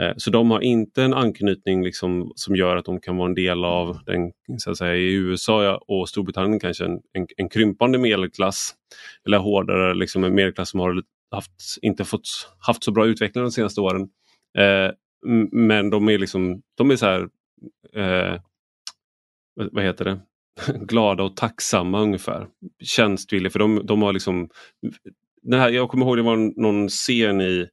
[0.00, 3.34] Eh, så de har inte en anknytning liksom som gör att de kan vara en
[3.34, 7.98] del av den, så att säga, i USA och Storbritannien kanske en, en, en krympande
[7.98, 8.74] medelklass.
[9.26, 11.52] Eller hårdare, liksom en medelklass som har haft,
[11.82, 12.28] inte fått,
[12.58, 14.08] haft så bra utveckling de senaste åren.
[14.58, 14.90] Eh,
[15.52, 17.20] men de är liksom, de är så här,
[17.94, 18.40] eh,
[19.54, 20.20] vad heter det,
[20.80, 22.46] glada och tacksamma ungefär.
[22.82, 24.48] Tjänstvilliga för de, de har liksom,
[25.42, 27.68] den här, jag kommer ihåg det var någon scen i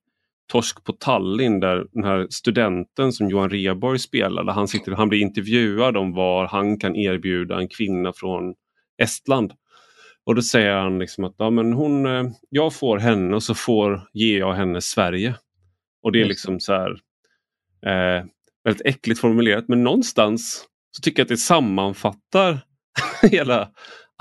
[0.52, 5.22] Torsk på Tallinn där den här studenten som Johan Reborg spelade, han, sitter, han blir
[5.22, 8.56] intervjuad om vad han kan erbjuda en kvinna från
[8.98, 9.54] Estland.
[10.24, 13.54] Och då säger han liksom att ja, men hon, eh, jag får henne och så
[13.54, 15.36] får, ger jag henne Sverige.
[16.04, 16.92] Och det är liksom så här
[17.86, 18.26] eh,
[18.64, 22.60] väldigt äckligt formulerat men någonstans så tycker jag att det sammanfattar
[23.32, 23.70] hela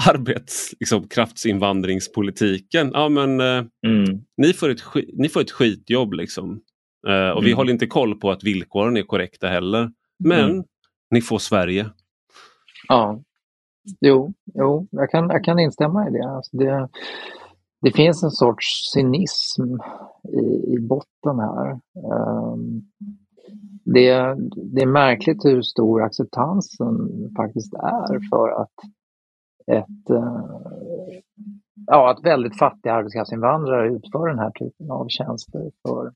[0.08, 2.86] arbetskraftsinvandringspolitiken.
[2.86, 4.20] Liksom, ja, men, eh, mm.
[4.36, 4.80] ni, får ett,
[5.18, 6.60] ni får ett skitjobb liksom.
[7.08, 7.44] Eh, och mm.
[7.44, 9.90] vi håller inte koll på att villkoren är korrekta heller.
[10.24, 10.64] Men mm.
[11.10, 11.90] ni får Sverige.
[12.88, 13.22] Ja,
[14.00, 16.30] jo, jo jag, kan, jag kan instämma i det.
[16.30, 16.88] Alltså det.
[17.82, 19.62] Det finns en sorts cynism
[20.28, 21.80] i, i botten här.
[22.52, 22.82] Um,
[23.94, 24.36] det,
[24.74, 26.94] det är märkligt hur stor acceptansen
[27.36, 28.74] faktiskt är för att
[29.66, 31.20] ett, eh,
[31.86, 36.12] ja, att väldigt fattiga arbetskraftsinvandrare utför den här typen av tjänster för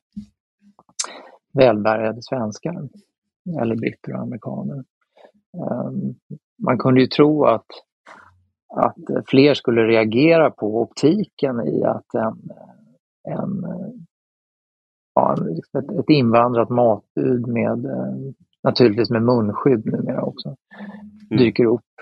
[1.52, 2.88] välbärgade svenskar
[3.60, 4.84] eller britter och amerikaner.
[5.54, 6.14] Ehm,
[6.58, 7.66] man kunde ju tro att,
[8.76, 12.50] att fler skulle reagera på optiken i att en,
[13.28, 13.64] en,
[15.14, 15.36] ja,
[15.78, 17.86] ett, ett invandrat matbud med
[18.64, 20.48] naturligtvis med munskydd numera också,
[21.30, 21.44] mm.
[21.44, 21.92] dyker upp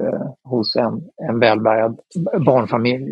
[0.00, 2.00] eh, hos en, en välbärgad
[2.46, 3.04] barnfamilj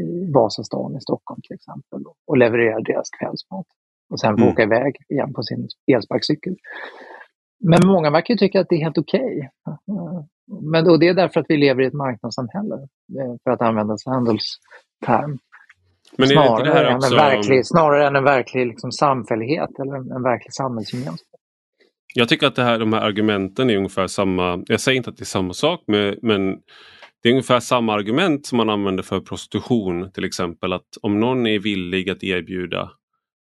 [0.00, 3.66] i Vasastan i Stockholm till exempel och levererar deras kvällsmat
[4.10, 4.52] och sen får mm.
[4.52, 6.56] åka iväg igen på sin elsparkcykel.
[7.60, 9.50] Men många verkar tycka att det är helt okej.
[9.66, 10.24] Okay.
[10.62, 12.74] Men och det är därför att vi lever i ett marknadssamhälle,
[13.20, 15.38] eh, för att använda handelsterm.
[16.18, 17.10] Men snarare, än också...
[17.10, 21.40] en verklig, snarare än en verklig liksom, samfällighet eller en, en verklig samhällsgemenskap.
[22.14, 24.64] Jag tycker att det här, de här argumenten är ungefär samma.
[24.66, 26.56] Jag säger inte att det är samma sak men, men
[27.22, 30.72] det är ungefär samma argument som man använder för prostitution till exempel.
[30.72, 32.90] Att om någon är villig att erbjuda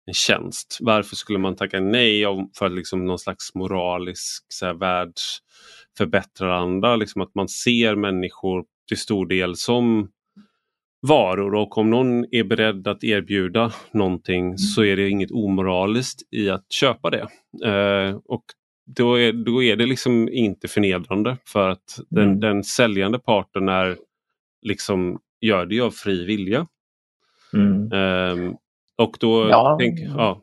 [0.08, 2.26] en tjänst, varför skulle man tacka nej
[2.60, 6.98] för liksom någon slags moralisk så här, världsförbättrande?
[6.98, 10.10] Liksom att man ser människor till stor del som
[11.02, 16.50] varor och om någon är beredd att erbjuda någonting så är det inget omoraliskt i
[16.50, 17.28] att köpa det.
[17.66, 18.44] Eh, och
[18.96, 22.40] då är, då är det liksom inte förnedrande för att den, mm.
[22.40, 23.98] den säljande parten är
[24.62, 26.68] liksom gör det av fri vilja.
[27.54, 27.92] Mm.
[27.92, 28.58] Um,
[28.96, 29.50] och då...
[29.50, 29.78] Ja.
[29.80, 30.42] Tänk, ja.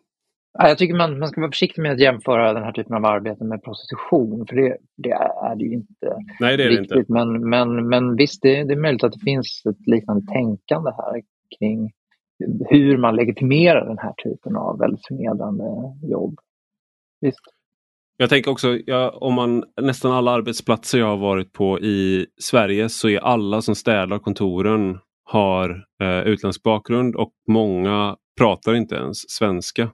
[0.58, 3.44] Jag tycker man, man ska vara försiktig med att jämföra den här typen av arbete
[3.44, 6.88] med prostitution, för det, det är det ju inte Nej, det är riktigt.
[6.88, 7.12] Det inte.
[7.12, 11.22] Men, men, men visst, det, det är möjligt att det finns ett liknande tänkande här
[11.58, 11.90] kring
[12.68, 15.64] hur man legitimerar den här typen av väldigt förnedrande
[16.02, 16.38] jobb.
[17.20, 17.40] Visst.
[18.16, 22.88] Jag tänker också, ja, om man nästan alla arbetsplatser jag har varit på i Sverige
[22.88, 29.30] så är alla som städar kontoren har eh, utländsk bakgrund och många pratar inte ens
[29.30, 29.90] svenska.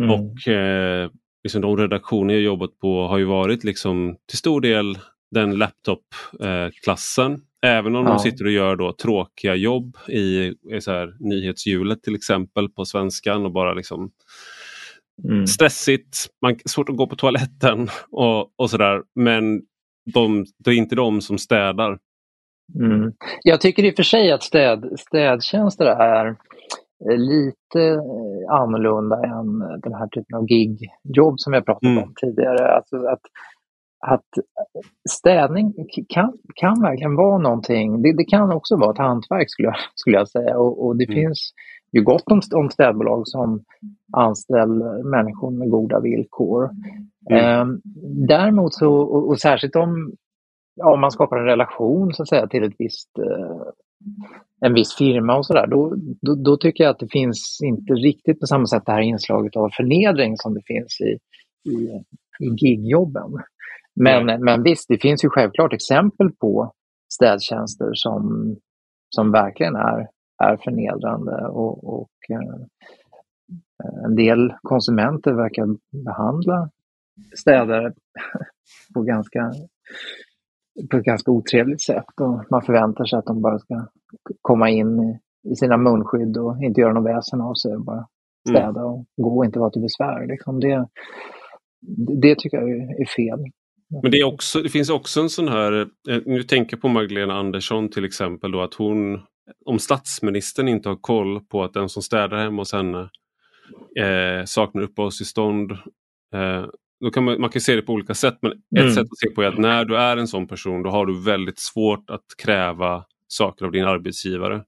[0.00, 0.10] Mm.
[0.10, 1.10] Och eh,
[1.44, 4.98] liksom de redaktioner jag jobbat på har ju varit liksom till stor del
[5.30, 7.32] den laptop-klassen.
[7.32, 8.12] Eh, Även om ja.
[8.12, 12.84] de sitter och gör då tråkiga jobb i, i så här, nyhetshjulet till exempel på
[12.84, 14.10] svenskan och bara liksom
[15.24, 15.46] Mm.
[15.46, 19.02] Stressigt, man, svårt att gå på toaletten och, och sådär.
[19.14, 19.62] Men
[20.14, 21.98] de, det är inte de som städar.
[22.80, 23.12] Mm.
[23.42, 26.36] Jag tycker i och för sig att städ, städtjänster är
[27.00, 32.02] lite eh, annorlunda än den här typen av gigjobb som jag pratat mm.
[32.02, 32.68] om tidigare.
[32.76, 33.20] Alltså att,
[34.06, 34.44] att
[35.10, 35.74] städning
[36.08, 40.16] kan, kan verkligen vara någonting, det, det kan också vara ett hantverk skulle jag, skulle
[40.16, 41.14] jag säga och, och det mm.
[41.14, 41.52] finns
[41.92, 43.64] ju gott om, om städbolag som
[44.12, 46.70] anställer människor med goda villkor.
[47.30, 47.44] Mm.
[47.44, 47.76] Eh,
[48.28, 50.12] däremot så, och, och särskilt om,
[50.74, 53.56] ja, om man skapar en relation så att säga till ett visst, eh,
[54.66, 58.40] en viss firma och sådär, då, då, då, tycker jag att det finns inte riktigt
[58.40, 61.18] på samma sätt det här inslaget av förnedring som det finns i,
[61.70, 62.04] i,
[62.40, 63.30] i gigjobben.
[63.96, 64.44] Men, mm.
[64.44, 66.72] men visst, det finns ju självklart exempel på
[67.14, 68.56] städtjänster som,
[69.16, 70.08] som verkligen är
[70.42, 72.66] är förnedrande och, och eh,
[74.04, 75.66] en del konsumenter verkar
[76.04, 76.70] behandla
[77.36, 77.92] städare
[78.94, 79.52] på ganska,
[80.90, 83.86] på ett ganska otrevligt sätt och man förväntar sig att de bara ska
[84.42, 85.18] komma in
[85.52, 88.06] i sina munskydd och inte göra något väsen av sig och bara
[88.48, 88.62] mm.
[88.62, 90.26] städa och gå och inte vara till besvär.
[90.26, 90.88] Liksom det,
[92.20, 93.38] det tycker jag är fel.
[94.02, 97.88] Men det, också, det finns också en sån här, eh, nu tänker på Magdalena Andersson
[97.88, 99.20] till exempel, då, att hon
[99.64, 103.10] om statsministern inte har koll på att den som städar hemma hos henne
[103.98, 105.72] eh, saknar uppehållstillstånd.
[106.34, 106.66] Eh,
[107.00, 108.88] då kan man, man kan se det på olika sätt men mm.
[108.88, 111.06] ett sätt att se på är att när du är en sån person då har
[111.06, 114.62] du väldigt svårt att kräva saker av din arbetsgivare.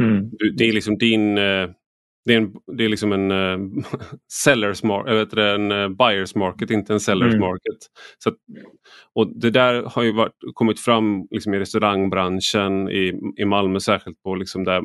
[0.00, 0.30] Mm.
[0.30, 1.68] Du, det är liksom din eh,
[2.26, 3.58] det är, en, det är liksom en uh,
[4.44, 7.40] sellers mar eller en uh, buyers market, inte en sellers mm.
[7.40, 7.76] market.
[8.18, 8.34] Så att,
[9.14, 14.22] och Det där har ju varit, kommit fram liksom i restaurangbranschen i, i Malmö särskilt
[14.22, 14.82] på liksom där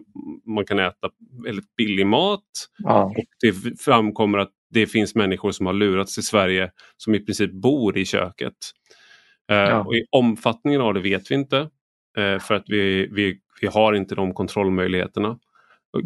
[0.55, 1.09] man kan äta
[1.45, 2.49] väldigt billig mat.
[2.77, 3.03] Ja.
[3.03, 7.51] Och Det framkommer att det finns människor som har lurats i Sverige som i princip
[7.51, 8.53] bor i köket.
[9.51, 9.83] Uh, ja.
[9.83, 11.69] och I omfattningen av det vet vi inte
[12.41, 15.37] för att vi, vi, vi har inte de kontrollmöjligheterna.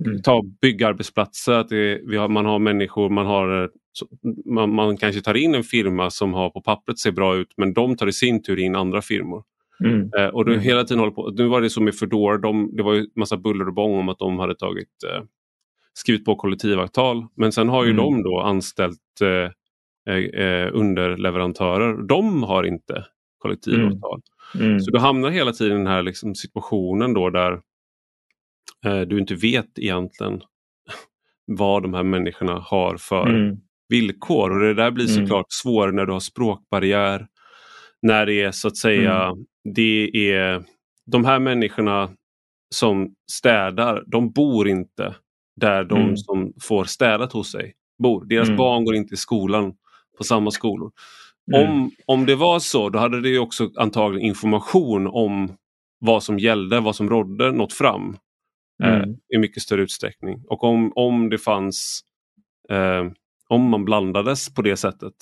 [0.05, 0.21] Mm.
[0.21, 3.69] Ta byggarbetsplatser, att det, vi har, man har människor, man, har,
[4.45, 7.73] man, man, kanske tar in en firma som har på pappret ser bra ut men
[7.73, 9.43] de tar i sin tur in andra firmor.
[9.83, 10.11] Mm.
[10.17, 10.63] Eh, och du mm.
[10.63, 13.37] hela tiden håller på, nu var det som med Foodora, de, det var ju massa
[13.37, 15.23] buller och bång om att de hade tagit eh,
[15.97, 18.03] skrivit på kollektivavtal men sen har ju mm.
[18.03, 19.51] de då anställt eh,
[20.15, 22.07] eh, eh underleverantörer.
[22.07, 23.05] De har inte
[23.37, 24.21] kollektivavtal.
[24.55, 24.67] Mm.
[24.67, 24.79] Mm.
[24.79, 27.61] Så du hamnar hela tiden i den här liksom situationen då där
[28.85, 30.41] eh, du inte vet egentligen
[31.45, 33.57] vad de här människorna har för Mm.
[33.89, 34.51] villkor.
[34.51, 35.25] Och det där blir Mm.
[35.25, 37.27] såklart svårare när du har språkbarriär.
[38.01, 39.45] När det är så att säga, Mm.
[39.75, 40.65] det är
[41.05, 42.09] de här människorna
[42.69, 45.15] som städar, de bor inte
[45.55, 46.17] där de Mm.
[46.17, 48.25] som får städat hos sig bor.
[48.25, 48.57] Deras Mm.
[48.57, 49.73] barn går inte i skolan
[50.17, 50.91] på samma skolor.
[51.55, 51.69] Mm.
[51.71, 55.55] Om, om det var så, då hade det ju också antagligen information om
[55.99, 58.17] vad som gällde, vad som rådde, nått fram
[58.83, 59.15] eh, Mm.
[59.35, 60.43] i mycket större utsträckning.
[60.47, 62.01] Och om, om det fanns,
[62.69, 63.05] eh,
[63.49, 65.13] om man blandades på det sättet.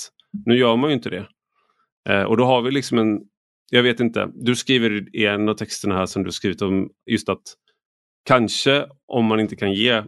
[0.45, 1.27] Nu gör man ju inte det.
[2.09, 3.19] Eh, och då har vi liksom en,
[3.71, 7.29] jag vet inte, du skriver i en av texterna här som du skrivit om just
[7.29, 7.41] att
[8.25, 10.03] kanske om man inte kan ge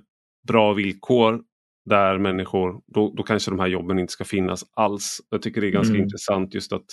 [0.47, 1.41] bra villkor
[1.85, 5.17] där människor, då, då kanske de här jobben inte ska finnas alls.
[5.29, 6.03] Jag tycker det är ganska Mm.
[6.03, 6.85] intressant just att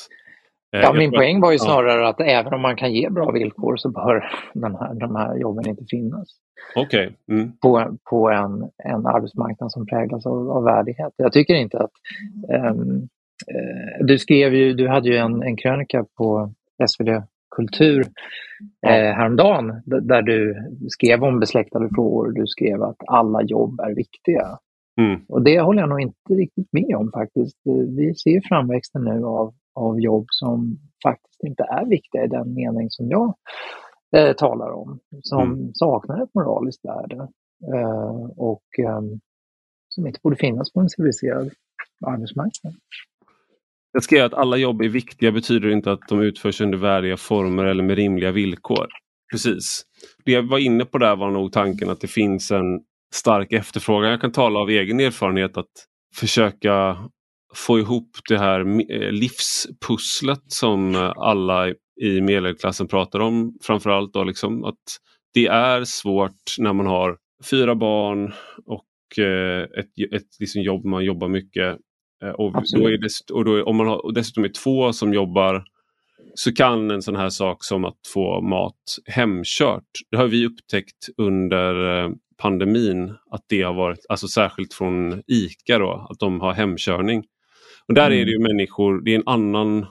[0.76, 3.76] eh, Ja, min poäng var ju snarare att även om man kan ge bra villkor
[3.76, 6.28] så bör den här, de här jobben inte finnas
[6.76, 7.52] Okej, mm.
[7.62, 11.12] på, på en, en arbetsmarknad som präglas av, av värdighet.
[11.16, 11.90] Jag tycker inte att...
[12.52, 13.08] ehm,
[13.54, 16.52] eh, du skrev ju, du hade ju en, en krönika på
[16.88, 17.08] SvD
[17.56, 18.06] Kultur
[18.86, 20.56] eh, häromdagen där du
[20.88, 22.32] skrev om besläktade frågor.
[22.32, 24.58] Du skrev att alla jobb är viktiga.
[25.00, 25.20] Mm.
[25.28, 27.66] Och det håller jag nog inte riktigt med om faktiskt.
[27.66, 32.54] Eh, Vi ser framväxten nu av, av jobb som faktiskt inte är viktiga i den
[32.54, 33.34] mening som jag
[34.16, 34.98] eh, talar om.
[35.22, 37.28] Som saknar ett moraliskt värde
[37.74, 39.20] eh, och ehm,
[39.88, 41.50] som inte borde finnas på en civiliserad
[42.06, 42.74] arbetsmarknad.
[43.92, 47.64] Jag skrev att alla jobb är viktiga betyder inte att de utförs under värdiga former
[47.64, 48.86] eller med rimliga villkor.
[49.32, 49.82] Precis.
[50.24, 52.80] Det jag var inne på där var nog tanken att det finns en
[53.14, 54.10] stark efterfrågan.
[54.10, 55.70] Jag kan tala av egen erfarenhet att
[56.14, 56.98] försöka
[57.54, 61.68] få ihop det här eh, livspusslet som alla
[62.00, 63.58] i medelklassen pratar om.
[63.62, 64.82] Framförallt då liksom att
[65.34, 67.16] det är svårt när man har
[67.50, 68.32] fyra barn
[68.66, 71.78] och eh, ett, ett liksom jobb man jobbar mycket.
[72.22, 72.84] Eh, Och, Absolut.
[72.84, 75.64] då är det, och då, om man har, dessutom är två som jobbar
[76.34, 79.84] så kan en sån här sak som att få mat hemkört.
[80.10, 85.78] Det har vi upptäckt under eh, pandemin att det har varit, alltså särskilt från ICA
[85.78, 87.24] då, att de har hemkörning.
[87.88, 88.20] Och där Mm.
[88.20, 89.86] är det ju människor, det är en annan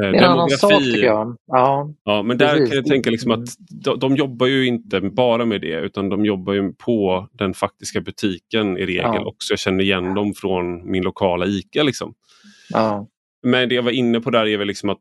[0.00, 1.36] Det är en annan sak tycker jag.
[1.46, 2.68] Ja, Ja, men där Precis.
[2.68, 3.48] kan jag tänka liksom att
[3.84, 8.00] de, de jobbar ju inte bara med det utan de jobbar ju på den faktiska
[8.00, 9.24] butiken i regel Ja.
[9.26, 9.52] också.
[9.52, 11.82] Jag känner igen dem från min lokala ICA.
[11.82, 12.14] Liksom.
[12.70, 13.06] ja.
[13.42, 15.00] Men det jag var inne på där är väl liksom att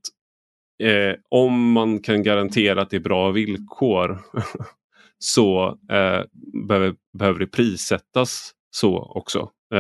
[0.83, 4.19] eh, om man kan garantera att det är bra villkor
[5.19, 6.21] så eh,
[6.67, 9.49] behöver, behöver det prissättas så också.
[9.73, 9.79] Eh,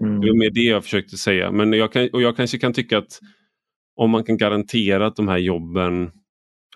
[0.00, 0.20] Mm.
[0.20, 1.50] det var mer det jag försökte säga.
[1.52, 3.20] Men jag, kan, och jag kanske kan tycka att
[4.00, 6.10] om man kan garantera att de här jobben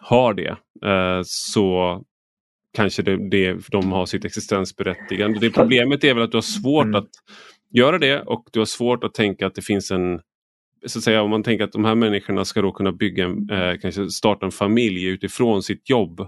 [0.01, 0.57] har det
[0.91, 2.03] eh, så
[2.77, 5.39] kanske det, det, de har sitt existensberättigande.
[5.41, 6.95] Det problemet är väl att du har svårt Mm.
[6.95, 7.09] att
[7.70, 10.20] göra det och du har svårt att tänka att det finns en
[10.87, 13.79] så att säga, om man tänker att de här människorna ska då kunna bygga, eh,
[13.83, 16.20] kanske starta en familj utifrån sitt jobb.
[16.20, 16.27] Eh,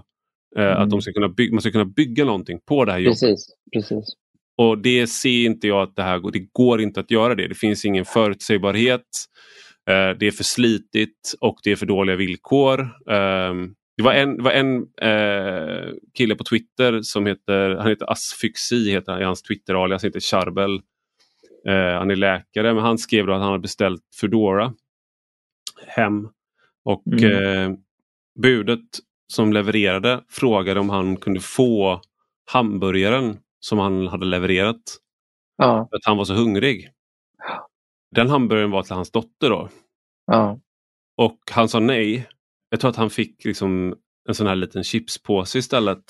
[0.57, 0.77] Mm.
[0.81, 3.19] Att de ska kunna bygga, man ska kunna bygga någonting på det här jobbet.
[3.19, 4.05] Precis, precis.
[4.57, 6.31] Och det ser inte jag att det här går.
[6.31, 7.47] Det går inte att göra det.
[7.47, 9.01] Det finns ingen förutsägbarhet.
[9.87, 12.79] Eh, det är för slitigt och det är för dåliga villkor.
[13.09, 13.53] Eh,
[13.97, 18.91] det var en, det var en eh, kille på Twitter som heter, han heter Asfyxi,
[18.91, 20.81] heter han, hans Twitter-alias, heter Charbel.
[21.67, 24.73] Eh, han är läkare men han skrev att han hade beställt Foodora
[25.87, 26.29] hem.
[26.85, 27.71] Och Mm.
[27.71, 27.77] eh,
[28.41, 28.85] budet
[29.33, 32.01] som levererade frågade om han kunde få
[32.51, 34.81] hamburgaren som han hade levererat.
[35.57, 36.89] Ja, För att han var så hungrig.
[38.17, 39.69] Den hamburgaren var till hans dotter då.
[40.27, 40.59] ja.
[41.17, 42.27] Och han sa nej.
[42.69, 43.95] Jag tror att han fick liksom
[44.29, 46.03] en sån här liten chipspåse istället.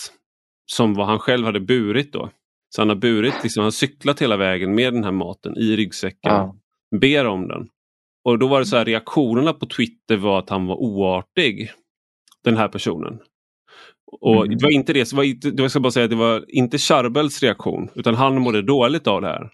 [0.71, 2.29] Som vad han själv hade burit då.
[2.75, 6.31] Så han har burit, liksom, han cyklat hela vägen med den här maten i ryggsäcken.
[6.33, 6.55] Ja.
[7.01, 7.69] Ber om den.
[8.23, 11.71] Och då var det så här reaktionerna på Twitter var att han var oartig.
[12.43, 13.19] Den här personen.
[14.21, 14.57] Och Mm.
[14.57, 15.25] det var inte det, så var
[15.61, 19.21] jag ska bara säga att det var inte Charbels reaktion utan han mådde dåligt av
[19.21, 19.51] det här.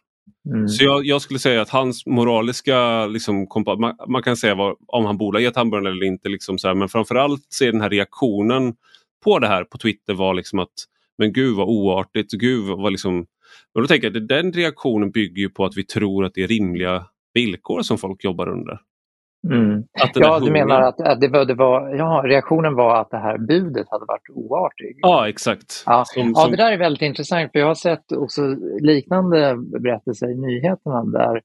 [0.50, 0.68] Mm.
[0.68, 5.06] Så jag, jag skulle säga att hans moraliska, liksom, man, man kan säga vad, om
[5.06, 6.30] han borde ha gett hamburgaren eller inte.
[6.30, 8.74] Liksom så här, men framförallt så är den här reaktionen
[9.24, 10.74] på det här på Twitter var liksom att
[11.18, 13.26] men gud vad oartigt, gud vad liksom...
[13.74, 16.44] Men då tänker jag att den reaktionen bygger ju på att vi tror att det
[16.44, 18.80] är rimliga villkor som folk jobbar under.
[19.52, 19.84] Mm.
[20.14, 23.38] Ja, du menar att, att det, var, det var, ja, reaktionen var att det här
[23.38, 25.00] budet hade varit oartigt?
[25.02, 25.84] Ja, exakt.
[25.86, 28.42] Ja, Som, Ja, som, det där är väldigt intressant för jag har sett också
[28.80, 31.42] liknande berättelser i nyheterna där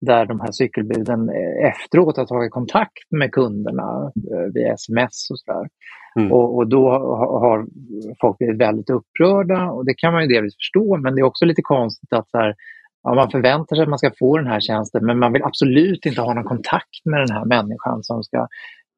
[0.00, 1.30] där de här cykelbuden
[1.64, 4.12] efteråt har tagit kontakt med kunderna
[4.54, 5.68] via sms och sådär.
[6.16, 6.32] Mm.
[6.32, 6.90] Och, och, då
[7.40, 7.66] har
[8.20, 11.44] folk blivit väldigt upprörda och det kan man ju delvis förstå men det är också
[11.44, 12.54] lite konstigt att så här,
[13.08, 16.06] ja, man förväntar sig att man ska få den här tjänsten men man vill absolut
[16.06, 18.48] inte ha någon kontakt med den här människan som ska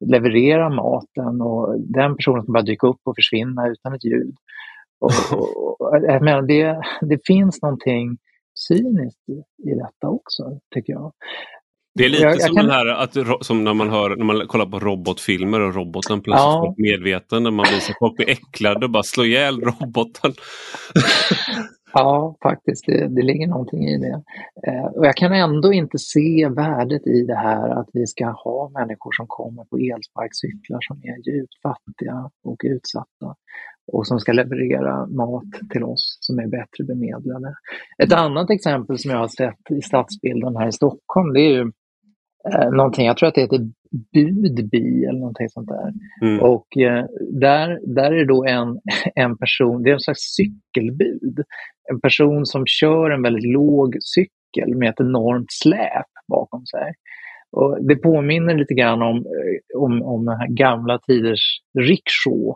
[0.05, 4.35] leverera maten och den personen ska bara dyka upp och försvinna utan ett ljud.
[5.01, 8.17] Och, och, jag menar, det, det finns någonting
[8.67, 10.43] cyniskt i, i detta också,
[10.75, 11.11] tycker jag.
[11.95, 12.69] Det är lite jag, jag som, kan...
[12.69, 16.75] här, att, som när man, hör, när man kollar på robotfilmer och roboten plötsligt ja.
[16.77, 20.33] medveten när man visar folk blir äcklade och bara slår ihjäl roboten.
[21.93, 22.85] Ja, faktiskt.
[22.85, 24.23] Det, det ligger någonting i det.
[24.67, 28.69] Eh, och jag kan ändå inte se värdet i det här att vi ska ha
[28.69, 33.35] människor som kommer på elsparkcyklar som är djupt fattiga och utsatta
[33.91, 37.55] och som ska leverera mat till oss som är bättre bemedlade.
[38.03, 41.71] Ett annat exempel som jag har sett i stadsbilden här i Stockholm det är ju
[42.49, 43.69] eh, någonting, jag tror att det heter
[44.13, 45.93] Budbi eller någonting sånt där.
[46.21, 46.39] Mm.
[46.41, 48.79] Och eh, där, där är det då en,
[49.15, 51.43] en person, det är en slags cykelbud.
[51.91, 56.93] En person som kör en väldigt låg cykel med ett enormt släp bakom sig.
[57.51, 62.55] Och det påminner lite grann om, eh, om, om gamla tiders rickshaw.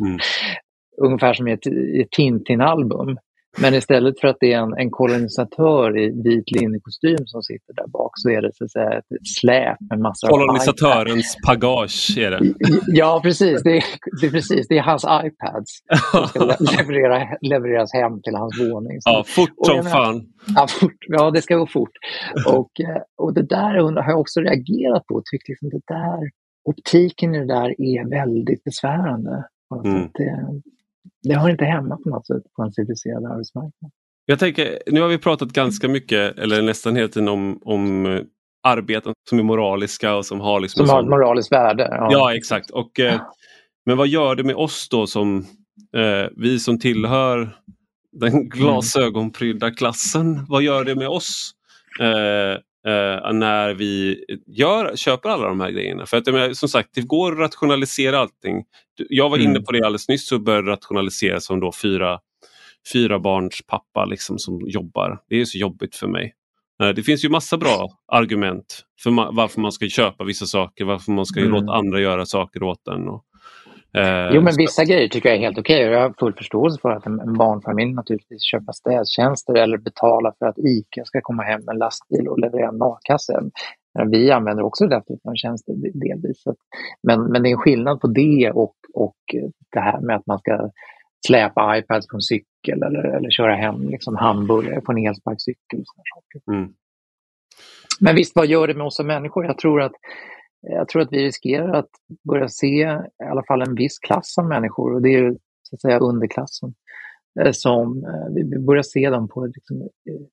[0.00, 0.18] Mm.
[1.02, 3.18] Ungefär som i ett, ett Tintin-album.
[3.60, 7.86] Men istället för att det är en, en kolonisatör i vit linnekostym som sitter där
[7.86, 9.04] bak så är det så att säga ett
[9.38, 12.54] släp med massa Kolonisatörens pagage är det.
[12.86, 13.62] Ja, precis.
[13.62, 13.84] Det är,
[14.20, 14.68] det är, precis.
[14.68, 15.70] Det är hans iPads
[16.12, 18.98] som ska leverera, levereras hem till hans våning.
[19.04, 20.26] Ja, fort som fan.
[20.56, 21.92] Ja, fort, ja, det ska gå fort.
[22.46, 26.20] Och, eh, och det där har jag också reagerat på och tyckt liksom det där,
[26.64, 29.44] optiken i det där är väldigt besvärande.
[29.84, 30.08] Mm.
[30.14, 30.60] Det,
[31.22, 33.90] det har inte hemma på något sätt på en civiliserad arbetsmarknad.
[34.26, 38.20] Jag tänker, nu har vi pratat ganska mycket, eller nästan hela tiden om, om eh,
[38.62, 40.60] arbeten som är moraliska och som har...
[40.60, 41.88] Liksom som har ett moraliskt värde.
[41.90, 42.70] Ja, ja exakt.
[42.70, 43.20] Och, eh,
[43.86, 45.38] men vad gör det med oss då som
[45.96, 47.56] eh, vi som tillhör
[48.12, 48.48] den mm.
[48.48, 50.46] glasögonprydda klassen?
[50.48, 51.50] Vad gör det med oss?
[52.00, 56.06] Eh, eh, när vi gör, köper alla de här grejerna.
[56.06, 58.64] För att som sagt, det går att rationalisera allting.
[59.08, 59.50] Jag var mm.
[59.50, 62.18] inne på det alldeles nyss och började rationalisera som då fyra,
[62.92, 65.20] fyra barns pappa liksom, som jobbar.
[65.28, 66.34] Det är så jobbigt för mig.
[66.82, 70.84] Eh, det finns ju massa bra argument för ma varför man ska köpa vissa saker,
[70.84, 71.52] varför man ska mm.
[71.52, 73.08] låta andra göra saker åt en.
[73.08, 73.24] Och,
[74.32, 75.84] jo, men vissa grejer tycker jag är helt okej.
[75.84, 75.92] Okay.
[75.92, 80.58] Jag har full förståelse för att en barnfamilj naturligtvis köper städtjänster eller betalar för att
[80.58, 83.40] ICA ska komma hem med en lastbil och leverera en matkasse.
[84.10, 86.44] Vi använder också den typen av tjänster delvis.
[87.02, 89.16] Men, men det är en skillnad på det och, och
[89.72, 90.70] det här med att man ska
[91.26, 95.84] släpa iPads på en cykel eller, eller köra hem liksom hamburgare på en elsparkcykel.
[96.50, 96.68] Mm.
[98.00, 99.46] Men visst, vad gör det med oss som människor?
[99.46, 99.92] Jag tror att
[100.60, 101.90] jag tror att vi riskerar att
[102.28, 102.82] börja se
[103.22, 106.74] i alla fall en viss klass av människor och det är så att säga underklassen.
[107.40, 110.26] Eh, som, eh, vi börjar se dem på ett liksom, eh,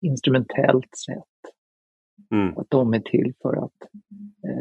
[0.00, 1.24] instrumentellt sätt.
[2.30, 2.58] Mm.
[2.58, 3.88] Att de är till för att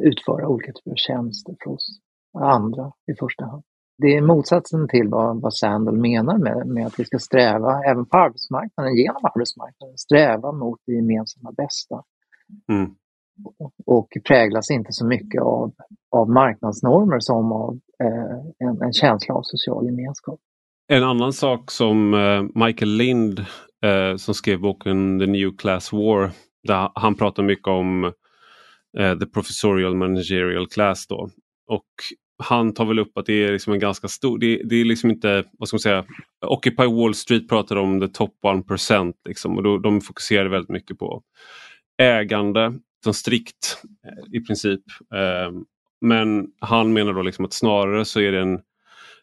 [0.02, 2.00] utföra olika typer av tjänster för oss
[2.38, 3.64] andra i första hand.
[3.98, 8.06] Det är motsatsen till vad, vad Sandel menar med, med att vi ska sträva, även
[8.06, 12.04] på arbetsmarknaden, genom arbetsmarknaden, sträva mot det gemensamma bästa.
[12.70, 12.96] Mm
[13.86, 15.72] och präglas inte så mycket av,
[16.12, 20.40] av marknadsnormer som av eh, en, en, känsla av social gemenskap.
[20.88, 23.40] En annan sak som eh, Michael Lind
[23.86, 26.32] eh, som skrev boken The New Class War,
[26.68, 28.04] där han pratar mycket om
[28.98, 31.30] eh, The Professorial Managerial Class då.
[31.68, 31.86] Och
[32.44, 35.10] han tar väl upp att det är liksom en ganska stor, det, det, är liksom
[35.10, 36.06] inte, vad ska man säga,
[36.46, 40.98] Occupy Wall Street pratar om the top 1% liksom, och då, de fokuserar väldigt mycket
[40.98, 41.22] på
[42.02, 44.82] ägande som strikt eh, i princip.
[45.16, 45.66] Ehm,
[46.02, 48.60] men han menar då liksom att snarare så är det en,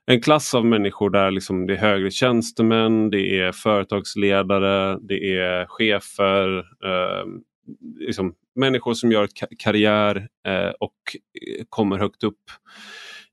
[0.07, 5.67] en klass av människor där liksom det är högre tjänstemän, det är företagsledare, det är
[5.67, 7.27] chefer, eh,
[7.99, 10.97] liksom människor som gör karriär eh, och
[11.69, 12.43] kommer högt upp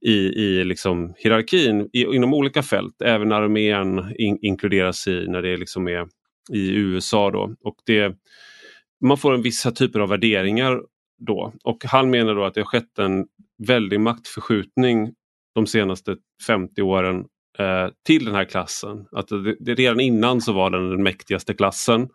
[0.02, 3.02] i, i liksom hierarkin i, inom olika fält.
[3.02, 6.08] Även armén in, inkluderas i när det liksom är
[6.54, 7.32] i USA.
[7.32, 7.56] Då.
[7.64, 8.16] Och det,
[9.04, 10.82] man får en vissa typer av värderingar
[11.28, 11.54] då.
[11.64, 13.26] Och han menar då att det har skett en
[13.68, 15.14] väldig maktförskjutning
[15.56, 16.16] de senaste
[16.48, 17.26] 50 åren
[17.60, 19.06] eh, till den här klassen.
[19.12, 22.10] Att det, det, redan innan så var den den mäktigaste klassen,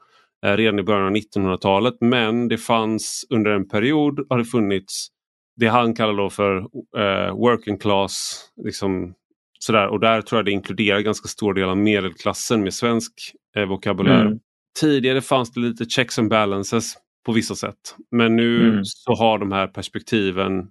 [0.46, 1.94] eh, redan i början av 1900-talet.
[2.00, 5.08] Men det fanns under en period har det funnits
[5.56, 6.56] det han kallar då för
[6.96, 8.44] eh, working class.
[8.64, 9.14] Liksom,
[9.58, 9.88] sådär.
[9.88, 13.12] Och där tror jag det inkluderar ganska stor del av medelklassen med svensk
[13.56, 14.26] eh, vokabulär.
[14.26, 14.38] Mm.
[14.80, 16.94] Tidigare fanns det lite checks and balances
[17.26, 17.96] på vissa sätt.
[18.10, 18.84] Men nu mm.
[18.84, 20.68] så har de här perspektiven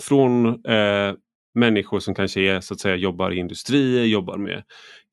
[0.00, 1.14] från eh,
[1.54, 4.62] människor som kanske är, så att säga, jobbar i industrier, jobbar med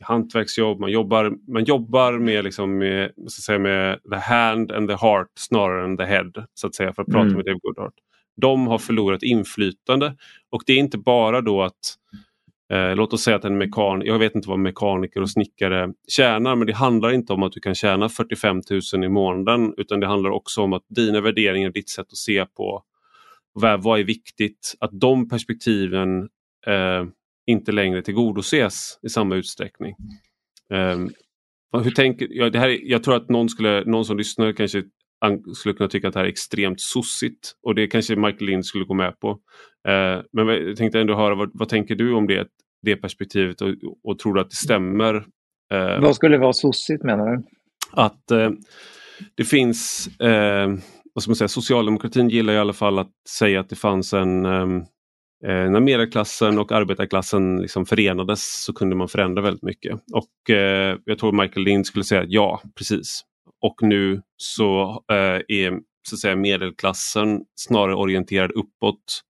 [0.03, 4.89] hantverksjobb, man jobbar, man jobbar med, liksom med, så att säga, med the hand and
[4.89, 7.33] the heart snarare än the head, så att säga, för att prata mm.
[7.33, 7.93] med Dave Goodhart.
[8.41, 10.15] De har förlorat inflytande
[10.49, 11.95] och det är inte bara då att
[12.69, 16.55] Eh, låt oss säga att en mekaniker, jag vet inte vad mekaniker och snickare tjänar
[16.55, 18.61] men det handlar inte om att du kan tjäna 45
[18.93, 22.45] 000 i månaden utan det handlar också om att dina värderingar, ditt sätt att se
[22.45, 22.83] på
[23.53, 26.19] vad, vad är viktigt, att de perspektiven
[26.67, 27.05] eh,
[27.45, 29.95] inte längre tillgodoses i samma utsträckning.
[30.73, 30.97] Eh,
[31.83, 34.83] hur tänker, ja, det här, jag tror att någon, skulle, någon som lyssnar kanske
[35.55, 38.85] skulle kunna tycka att det här är extremt sossigt och det kanske Michael Lind skulle
[38.85, 39.29] gå med på.
[39.87, 42.47] Eh, men jag tänkte ändå höra, vad, vad tänker du om det,
[42.81, 43.69] det perspektivet och,
[44.03, 45.15] och tror du att det stämmer?
[45.73, 47.43] Eh, vad skulle vara sossigt menar du?
[47.91, 48.49] Att eh,
[49.35, 50.67] det finns, eh,
[51.13, 54.45] vad ska man säga, socialdemokratin gillar i alla fall att säga att det fanns en
[54.45, 54.77] ehm,
[55.45, 59.99] eh, när medelklassen och arbetarklassen liksom förenades så kunde man förändra väldigt mycket.
[60.13, 63.21] Och eh, Jag tror Michael Lind skulle säga ja, precis.
[63.61, 65.79] Och nu så eh, är
[66.09, 69.21] så att säga, medelklassen snarare orienterad uppåt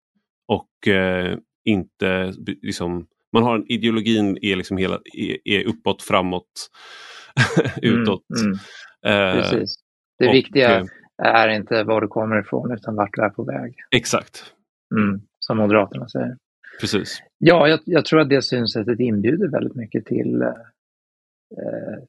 [0.47, 6.69] och eh, inte liksom, man har en ideologin är liksom hela, är, är uppåt, framåt,
[7.81, 8.23] utåt.
[8.39, 8.57] Mm,
[9.05, 9.41] mm.
[9.41, 9.75] Precis.
[10.19, 10.85] Det och, viktiga
[11.23, 13.75] är inte var du kommer ifrån utan vart du är på väg.
[13.95, 14.53] Exakt.
[14.95, 16.37] Mm, som Moderaterna säger.
[16.81, 17.23] Precis.
[17.37, 20.43] Ja, jag, jag, tror att det synsättet inbjuder väldigt mycket till,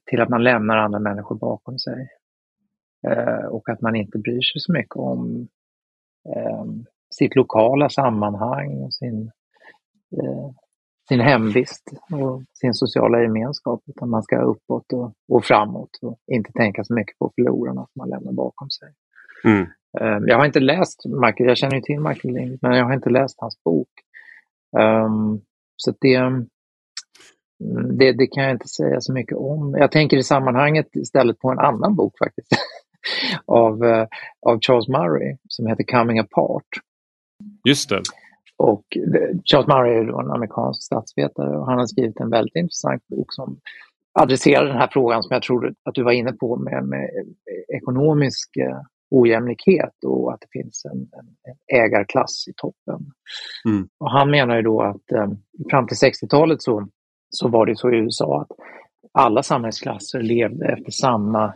[0.05, 2.09] till att man lämnar andra människor bakom sig.
[3.07, 5.47] Eh, och att man inte bryr sig så mycket om
[6.35, 6.65] eh,
[7.09, 9.31] sitt lokala sammanhang och sin,
[10.17, 10.49] eh,
[11.09, 13.83] sin hemvist och sin sociala gemenskap.
[13.87, 17.99] Utan man ska uppåt och, och framåt och inte tänka så mycket på förlorarna som
[17.99, 18.93] man lämnar bakom sig.
[19.43, 19.67] Mm.
[19.99, 22.93] Eh, jag har inte läst Michael, jag känner ju till Michael Lind, men jag har
[22.93, 23.89] inte läst hans bok.
[24.77, 25.41] Um,
[25.75, 26.17] så det,
[27.99, 29.75] det, det, kan jag inte säga så mycket om.
[29.79, 32.47] Jag tänker i sammanhanget istället på en annan bok faktiskt.
[33.45, 34.05] av, uh,
[34.45, 36.67] av Charles Murray som heter Coming Apart.
[37.67, 38.01] Just det.
[38.57, 38.83] Och
[39.45, 43.59] Charles Murray är en amerikansk statsvetare och han har skrivit en väldigt intressant bok som
[44.19, 47.09] adresserar den här frågan som jag tror att du var inne på med, med
[47.77, 48.81] ekonomisk uh,
[49.11, 53.11] ojämlikhet och att det finns en, en, en ägarklass i toppen.
[53.65, 53.87] Mm.
[53.99, 55.37] Och han menar ju då att um,
[55.69, 56.87] fram till 60-talet så,
[57.29, 58.51] så var det så i USA att
[59.11, 61.53] alla samhällsklasser levde efter samma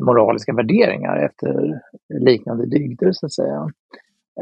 [0.00, 1.80] moraliska värderingar efter
[2.20, 3.70] liknande dygder så att säga.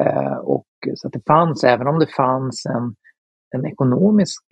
[0.01, 2.95] Eh, och så att det fanns, även om det fanns en,
[3.57, 4.43] en ekonomisk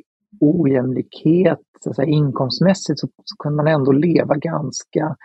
[0.40, 5.16] ojämlikhet så att säga, inkomstmässigt så, så kunde man ändå leva ganska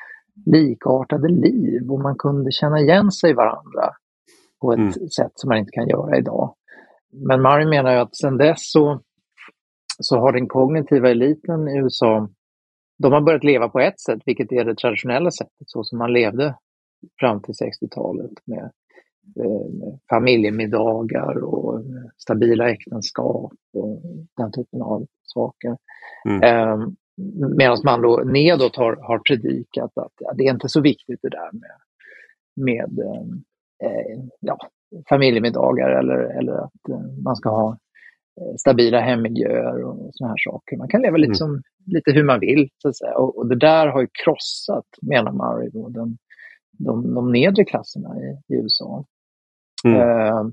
[0.46, 3.90] likartade liv och man kunde känna igen sig varandra
[4.62, 5.10] på ett mm.
[5.10, 6.56] sätt som man inte kan göra idag.
[7.14, 9.02] Men Murray menar ju att sedan dess så,
[10.00, 12.30] så har den kognitiva eliten i USA
[12.98, 16.14] de har börjat leva på ett sätt, vilket är det traditionella sättet, så som man
[16.14, 16.56] levde
[17.20, 18.72] fram till 60-talet med,
[19.39, 21.82] eh, familjemiddagar och
[22.18, 24.02] stabila äktenskap och
[24.38, 25.78] den typen av saker.
[26.30, 26.44] Mm.
[26.44, 26.88] Eh,
[27.58, 31.30] Medan man då nedåt har, har predikat att ja, det är inte så viktigt det
[31.30, 31.72] där med,
[32.56, 33.00] med
[33.84, 34.58] eh, ja,
[35.10, 37.83] familjemiddagar eller, eller att eh, man ska ha Eh,
[38.58, 40.78] stabila hemmiljöer och såna här saker.
[40.78, 41.36] Man kan leva lite, mm.
[41.36, 42.70] som, lite hur man vill.
[42.78, 43.16] Så att säga.
[43.18, 46.18] Och, och det där har ju krossat, menar Murray, då, den,
[46.72, 49.06] de, de nedre klasserna i, i USA.
[49.86, 50.00] Mm.
[50.00, 50.52] Uh,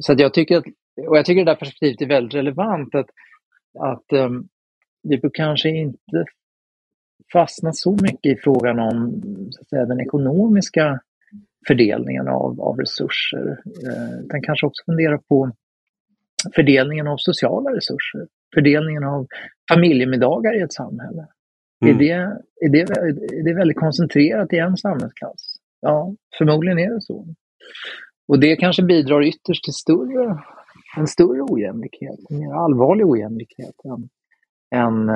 [0.00, 0.64] så jag tycker att,
[1.08, 2.94] och jag tycker det där perspektivet är väldigt relevant.
[2.94, 3.10] Att,
[3.78, 4.48] att um,
[5.02, 6.24] vi bör kanske inte
[7.32, 11.00] fastna så mycket i frågan om så att säga, den ekonomiska
[11.66, 13.62] fördelningen av, av resurser.
[13.86, 15.50] Uh, utan kanske också fundera på
[16.54, 19.26] fördelningen av sociala resurser, fördelningen av
[19.72, 21.26] familjemiddagar i ett samhälle.
[21.84, 21.94] Mm.
[21.94, 22.10] Är, det,
[22.66, 25.58] är, det, är det väldigt koncentrerat i en samhällsklass?
[25.80, 27.26] Ja, förmodligen är det så.
[28.28, 30.42] Och det kanske bidrar ytterst till större,
[30.96, 34.08] en större ojämlikhet, en mer allvarlig ojämlikhet än,
[34.80, 35.08] än,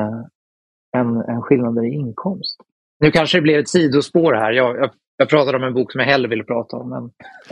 [0.96, 2.60] än, än skillnader i inkomst.
[3.00, 4.52] Nu kanske det blev ett sidospår här.
[4.52, 4.90] Jag, jag,
[5.22, 6.90] jag pratade om en bok som jag hellre ville prata om.
[6.90, 7.10] Men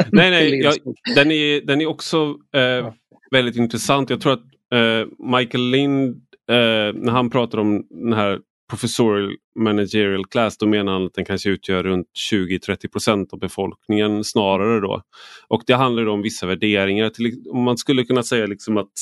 [0.13, 0.75] nej, nej, jag,
[1.15, 2.93] den, är, den är också eh,
[3.31, 4.11] väldigt intressant.
[4.11, 4.45] Jag tror att
[4.75, 6.17] eh, Michael Lind,
[6.51, 8.39] eh, när han pratar om den här
[8.71, 14.81] professorial managerial class, då menar han att den kanske utgör runt 20-30% av befolkningen snarare
[14.81, 15.03] då.
[15.49, 17.09] Och det handlar om vissa värderingar.
[17.09, 18.93] Till, man skulle kunna säga liksom att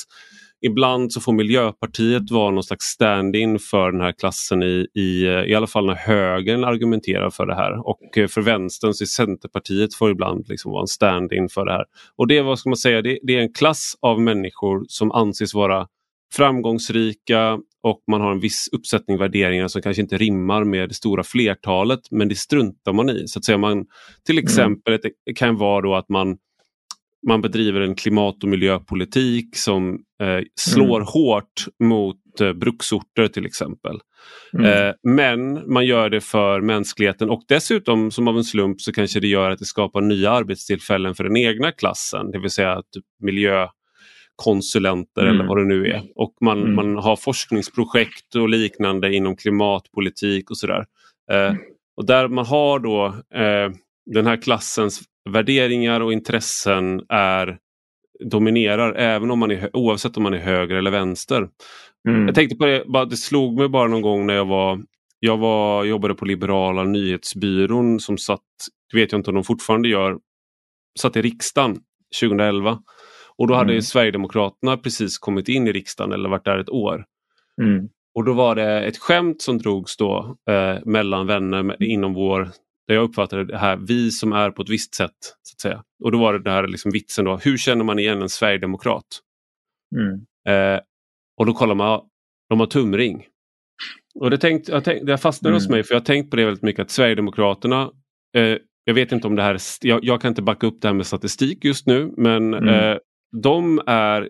[0.60, 5.54] ibland så får Miljöpartiet vara någon slags stand-in för den här klassen i, i, i
[5.54, 7.88] alla fall när högern argumenterar för det här.
[7.88, 8.00] Och
[8.30, 11.84] för vänstern så är Centerpartiet får ibland liksom vara en stand-in för det här.
[12.16, 15.54] Och det, vad ska man säga, det, det är en klass av människor som anses
[15.54, 15.86] vara
[16.32, 21.22] framgångsrika och man har en viss uppsättning värderingar som kanske inte rimmar med det stora
[21.22, 23.28] flertalet men det struntar man i.
[23.28, 23.86] Så att säga man,
[24.26, 24.44] till mm.
[24.44, 25.12] exempel mm.
[25.26, 26.38] det kan vara då att man
[27.26, 31.06] man bedriver en klimat och miljöpolitik som eh, slår mm.
[31.06, 33.98] hårt mot eh, bruksorter till exempel.
[34.52, 34.66] Mm.
[34.66, 39.20] Eh, men man gör det för mänskligheten och dessutom som av en slump så kanske
[39.20, 43.04] det gör att det skapar nya arbetstillfällen för den egna klassen, det vill säga typ
[43.22, 45.34] miljökonsulenter mm.
[45.34, 46.02] eller vad det nu är.
[46.14, 46.74] Och man, mm.
[46.74, 50.84] man har forskningsprojekt och liknande inom klimatpolitik och sådär.
[51.32, 51.54] Eh,
[51.96, 53.70] och där man har då eh,
[54.14, 55.00] den här klassens
[55.32, 57.58] värderingar och intressen är
[58.24, 61.48] dominerar även om man är, oavsett om man är höger eller vänster.
[62.08, 62.26] Mm.
[62.26, 64.82] Jag tänkte på det, bara, det slog mig bara någon gång när jag var
[65.20, 68.40] jag var, jobbade på Liberala nyhetsbyrån som satt,
[68.92, 70.18] det vet jag inte om de fortfarande gör,
[71.00, 71.80] satt i riksdagen
[72.20, 72.78] 2011.
[73.36, 73.82] Och då hade mm.
[73.82, 77.04] Sverigedemokraterna precis kommit in i riksdagen eller varit där ett år.
[77.62, 77.88] Mm.
[78.14, 82.48] Och då var det ett skämt som drogs då eh, mellan vänner inom vår
[82.88, 85.16] där jag uppfattade det här, vi som är på ett visst sätt.
[85.42, 85.84] så att säga.
[86.04, 89.04] Och då var det där liksom vitsen då, hur känner man igen en sverigedemokrat?
[89.96, 90.14] Mm.
[90.48, 90.80] Eh,
[91.38, 92.00] och då kollar man,
[92.48, 93.26] de har tumring.
[94.14, 95.56] Och det, tänkt, jag, tänkt, det fastnade mm.
[95.56, 97.90] hos mig för jag har tänkt på det väldigt mycket att Sverigedemokraterna,
[98.36, 100.94] eh, jag vet inte om det här, jag, jag, kan inte backa upp det här
[100.94, 102.68] med statistik just nu men mm.
[102.68, 102.98] eh,
[103.42, 104.28] de är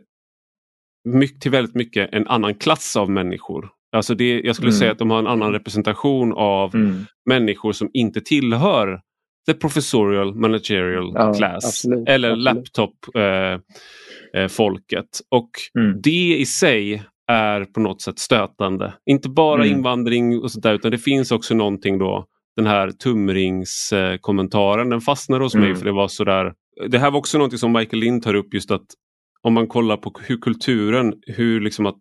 [1.08, 4.78] mycket, till väldigt mycket en annan klass av människor Alltså det, jag skulle mm.
[4.78, 7.04] säga att de har en annan representation av mm.
[7.26, 9.00] människor som inte tillhör
[9.46, 14.94] the professorial managerial ja, class absolut, eller laptop-folket.
[14.94, 16.00] Eh, och mm.
[16.02, 18.94] det i sig är på något sätt stötande.
[19.06, 19.76] Inte bara mm.
[19.76, 22.26] invandring och sånt där, utan det finns också någonting då
[22.56, 25.76] den här tumringskommentaren, den fastnade hos mig mm.
[25.76, 26.52] för det var sådär.
[26.88, 28.86] Det här var också någonting som Michael Lind tar upp just att
[29.42, 32.00] om man kollar på hur kulturen, hur liksom att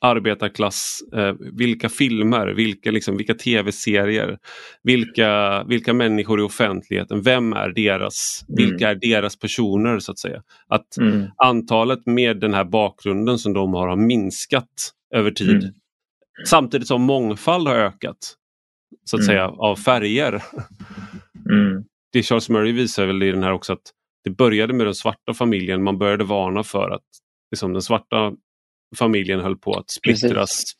[0.00, 4.38] arbetarklass, eh, vilka filmer, vilka, liksom, vilka tv-serier,
[4.82, 8.56] vilka, vilka människor i offentligheten, vem är deras, mm.
[8.56, 10.42] vilka är deras personer så att säga.
[10.68, 11.26] Att mm.
[11.36, 15.62] antalet med den här bakgrunden som de har har minskat över tid.
[15.62, 15.74] Mm.
[16.46, 18.34] Samtidigt som mångfald har ökat
[19.04, 19.26] så att mm.
[19.26, 20.42] säga av färger.
[21.50, 21.84] Mm.
[22.12, 23.92] Det Charles Murray visar väl i den här också att
[24.24, 27.04] det började med den svarta familjen, man började varna för att
[27.50, 28.32] liksom, den svarta
[28.96, 30.32] familjen höll på att splittras.
[30.32, 30.74] Precis.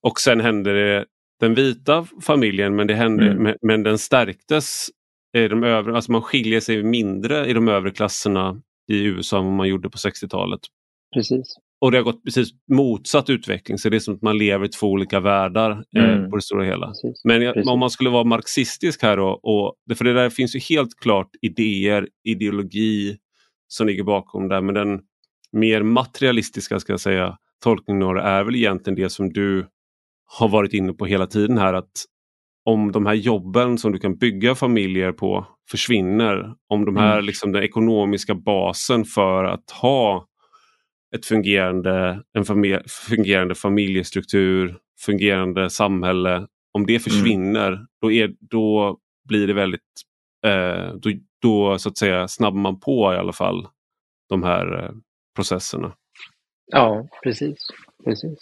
[0.00, 1.04] Och sen hände det
[1.40, 3.56] den vita familjen men, det hände, mm.
[3.62, 4.88] men den stärktes.
[5.36, 9.44] I de övre, alltså man skiljer sig mindre i de övre klasserna i USA än
[9.44, 10.60] vad man gjorde på 60-talet.
[11.14, 11.56] Precis.
[11.80, 14.68] Och det har gått precis motsatt utveckling så det är som att man lever i
[14.68, 16.24] två olika världar eh, mm.
[16.24, 16.86] eh, på det stora hela.
[16.86, 17.24] Precis.
[17.24, 20.58] Men jag, om man skulle vara marxistisk här då, och, för det där finns ju
[20.58, 23.16] helt klart idéer, ideologi
[23.68, 25.00] som ligger bakom där men den
[25.52, 29.66] mer materialistiska ska jag säga, tolkningen är väl egentligen det som du
[30.38, 31.90] har varit inne på hela tiden här att
[32.64, 37.24] om de här jobben som du kan bygga familjer på försvinner, om de här, mm.
[37.24, 40.26] liksom, den ekonomiska basen för att ha
[41.16, 42.78] ett fungerande, en familj,
[43.08, 47.00] fungerande familjestruktur, fungerande samhälle, om det mm.
[47.00, 47.86] försvinner mm.
[48.00, 48.98] då, är, då
[49.28, 49.80] blir det väldigt,
[50.46, 51.10] eh, då,
[51.42, 53.68] då så att säga snabbar man på i alla fall
[54.28, 54.90] de här eh,
[55.36, 55.92] processerna.
[56.72, 57.58] Ja, precis.
[58.04, 58.38] precis.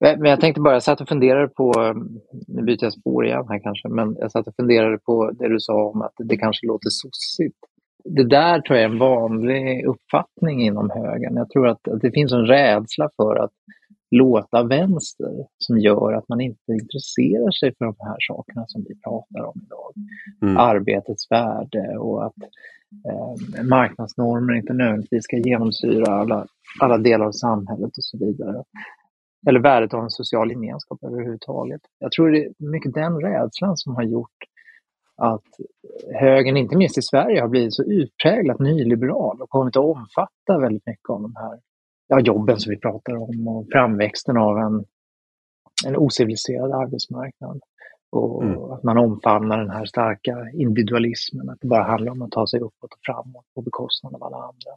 [0.00, 1.94] Men jag tänkte bara, jag satt och funderade på,
[2.48, 5.60] nu byter jag spår igen här kanske, men jag satt och funderade på det du
[5.60, 7.58] sa om att det kanske låter sossigt.
[8.04, 11.36] Det där tror jag är en vanlig uppfattning inom högern.
[11.36, 13.52] Jag tror att, att det finns en rädsla för att
[14.10, 18.94] låta vänster som gör att man inte intresserar sig för de här sakerna som vi
[18.94, 19.92] pratar om idag.
[20.42, 20.56] Mm.
[20.56, 22.34] Arbetets värde och att
[23.08, 26.46] eh, marknadsnormer inte nödvändigtvis ska genomsyra alla,
[26.80, 28.64] alla delar av samhället och så vidare.
[29.48, 31.80] Eller värdet av en social gemenskap överhuvudtaget.
[31.98, 34.38] Jag tror det är mycket den rädslan som har gjort
[35.16, 35.44] att
[36.20, 40.86] högern, inte minst i Sverige, har blivit så utpräglat nyliberal och kommit att omfatta väldigt
[40.86, 41.58] mycket av de här
[42.08, 44.84] ja, jobben som vi pratar om och framväxten av en,
[45.86, 47.60] en ociviliserad arbetsmarknad.
[48.12, 48.62] Och mm.
[48.62, 52.60] att man omfamnar den här starka individualismen, att det bara handlar om att ta sig
[52.60, 54.70] uppåt och framåt på bekostnad av alla andra.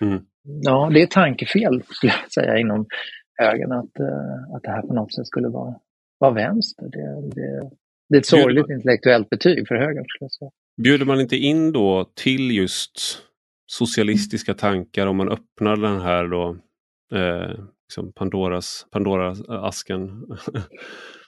[0.00, 0.24] Mm.
[0.42, 2.86] Ja, det är tankefel skulle jag säga inom
[3.34, 5.74] högern att, uh, att det här på något sätt skulle vara,
[6.18, 6.88] vara vänster.
[6.88, 7.70] Det, det,
[8.08, 10.04] det är ett sorgligt Bjuder, intellektuellt betyg för högern.
[10.08, 10.50] Skulle jag säga.
[10.82, 13.18] Bjuder man inte in då till just
[13.66, 16.56] socialistiska tankar om man öppnar den här då
[17.18, 17.58] eh,
[17.88, 20.26] liksom Pandoras, Pandoras asken?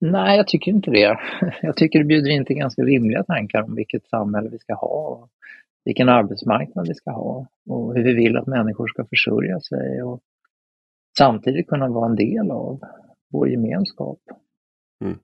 [0.00, 1.18] Nej, jag tycker inte det.
[1.62, 5.28] Jag tycker det bjuder in till ganska rimliga tankar om vilket samhälle vi ska ha,
[5.84, 10.20] vilken arbetsmarknad vi ska ha och hur vi vill att människor ska försörja sig och
[11.18, 12.80] samtidigt kunna vara en del av
[13.32, 14.18] vår gemenskap.
[15.04, 15.18] Mm.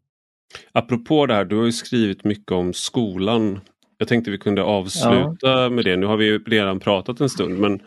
[0.72, 3.60] Apropå det här, du har ju skrivit mycket om skolan.
[3.98, 5.68] Jag tänkte vi kunde avsluta ja.
[5.68, 5.96] med det.
[5.96, 7.58] Nu har vi redan pratat en stund.
[7.58, 7.80] Men...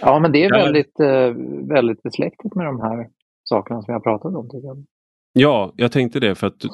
[0.00, 1.32] Ja, men det är väldigt, eh,
[1.74, 3.08] väldigt besläktat med de här
[3.44, 4.48] sakerna som jag pratat om.
[4.50, 4.84] Tycker jag.
[5.36, 6.64] Ja, jag tänkte det för att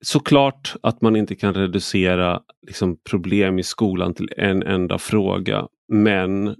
[0.00, 5.68] såklart att man inte kan reducera liksom, problem i skolan till en enda fråga.
[5.88, 6.56] Men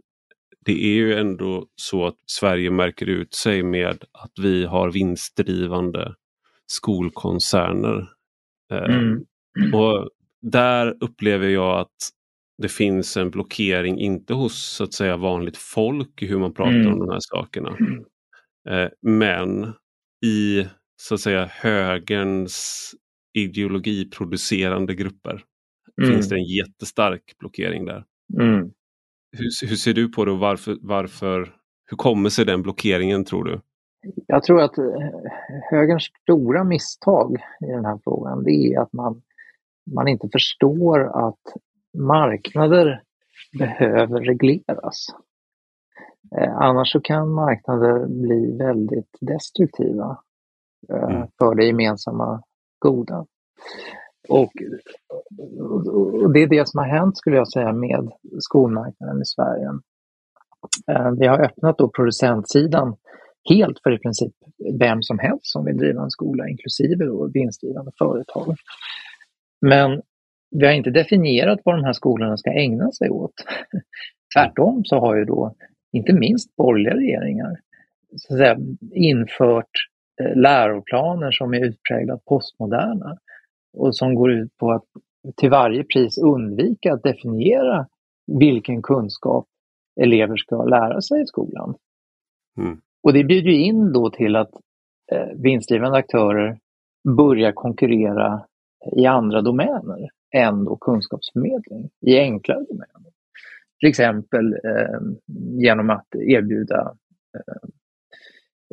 [0.64, 6.14] det är ju ändå så att Sverige märker ut sig med att vi har vinstdrivande
[6.66, 8.08] skolkoncerner.
[8.72, 9.24] Eh, mm.
[9.74, 10.08] Och
[10.42, 11.96] där upplever jag att
[12.62, 16.72] det finns en blockering, inte hos så att säga vanligt folk i hur man pratar
[16.72, 16.92] mm.
[16.92, 17.76] om de här sakerna.
[18.68, 19.72] Eh, men
[20.24, 20.66] i
[21.00, 22.90] så att säga högerns
[23.34, 25.44] ideologiproducerande grupper
[26.00, 26.12] mm.
[26.12, 28.04] finns det en jättestark blockering där.
[28.40, 28.70] Mm.
[29.36, 31.54] Hur, hur, ser du på det och varför, varför,
[31.90, 33.60] hur kommer sig den blockeringen tror du?
[34.26, 34.84] Jag tror att eh,
[35.70, 39.22] högerns stora misstag i den här frågan det är att man,
[39.94, 41.42] man inte förstår att
[41.98, 43.02] marknader
[43.58, 45.06] behöver regleras.
[46.36, 50.18] Eh, annars så kan marknader bli väldigt destruktiva
[50.92, 51.28] mm.
[51.38, 52.42] för det gemensamma
[52.78, 53.26] goda.
[54.28, 54.52] Och,
[56.22, 58.10] och, det är det som har hänt skulle jag säga med
[58.40, 59.68] skolmarknaden i Sverige.
[60.90, 62.96] Eh, vi har öppnat då producentsidan
[63.50, 64.32] helt för i princip
[64.80, 68.56] vem som helst som vill driva en skola, inklusive då vinstdrivande företag.
[69.60, 70.02] Men
[70.50, 73.32] vi har inte definierat vad de här skolorna ska ägna sig åt.
[74.34, 75.54] Tvärtom så har ju då,
[75.92, 77.56] inte minst borgerliga regeringar,
[78.16, 78.58] så att säga,
[78.94, 79.97] infört eh,
[80.34, 83.18] läroplaner som är utpräglat postmoderna
[83.72, 84.84] och som går ut på att
[85.36, 87.86] till varje pris undvika att definiera
[88.26, 89.46] vilken kunskap
[90.00, 91.74] elever ska lära sig i skolan.
[92.58, 92.80] Mm.
[93.02, 94.50] Och det bjuder in då till att
[95.12, 96.58] eh, vinstdrivande aktörer
[97.16, 98.44] börjar konkurrera
[98.96, 103.12] i andra domäner än då kunskapsförmedling, i enklare domäner.
[103.80, 105.00] Till exempel eh,
[105.58, 106.94] genom att erbjuda
[107.34, 107.68] eh,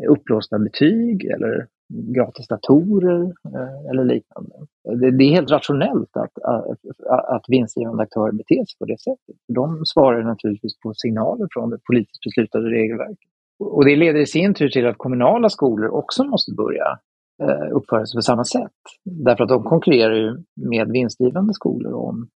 [0.10, 4.56] upplåsta betyg eller gratis datorer eh, eller liknande.
[4.84, 9.36] Det, det, är helt rationellt att, att, att vinstgivande aktörer beter sig på det sättet.
[9.48, 13.30] De svarar naturligtvis på signaler från det politiskt beslutade regelverket.
[13.60, 17.00] Och det leder i sin tur till att kommunala skolor också måste börja
[17.44, 18.72] eh, uppföra sig på samma sätt.
[19.04, 22.28] Därför att de konkurrerar ju med vinstgivande skolor om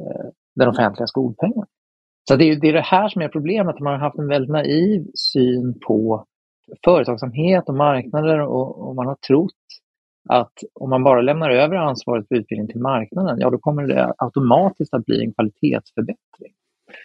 [0.00, 1.66] eh, den offentliga skolpengen.
[2.28, 5.78] Så det är det här som är problemet, man har haft en väldigt naiv syn
[5.86, 6.26] på
[6.84, 9.52] företagsamhet och marknader och, och man har trott
[10.28, 14.14] att om man bara lämnar över ansvaret för utbildning till marknaden, ja då kommer det
[14.18, 16.52] automatiskt att bli en kvalitetsförbättring.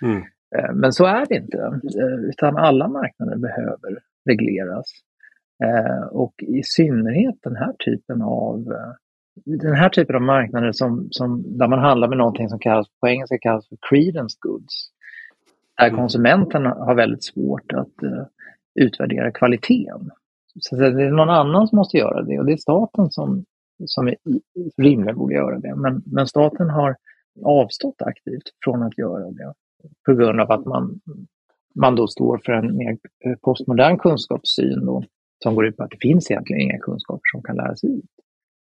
[0.01, 0.23] Mm.
[0.55, 1.57] Eh, men så är det inte,
[2.01, 3.99] eh, utan alla marknader behöver
[4.29, 4.85] regleras.
[5.63, 8.65] Eh, och i synnerhet den här typen av
[9.45, 13.07] den här typen av marknader som, som, där man handlar med någonting som kallas, på
[13.07, 14.89] engelska kallas för credence goods.
[15.77, 15.99] Där mm.
[15.99, 17.95] konsumenten har väldigt svårt att
[18.81, 20.11] utvärdera kvaliteten.
[20.59, 23.45] Så det är någon annan som måste göra det och det är staten som,
[23.85, 24.13] som
[24.77, 25.75] rimligen borde göra det.
[25.75, 26.95] Men, men staten har
[27.45, 29.53] avstått aktivt från att göra det
[30.05, 30.99] på grund av att man,
[31.75, 32.97] man då står för en mer
[33.41, 35.03] postmodern kunskapssyn då,
[35.43, 38.05] som går ut på att det finns egentligen inga kunskaper som kan läras ut.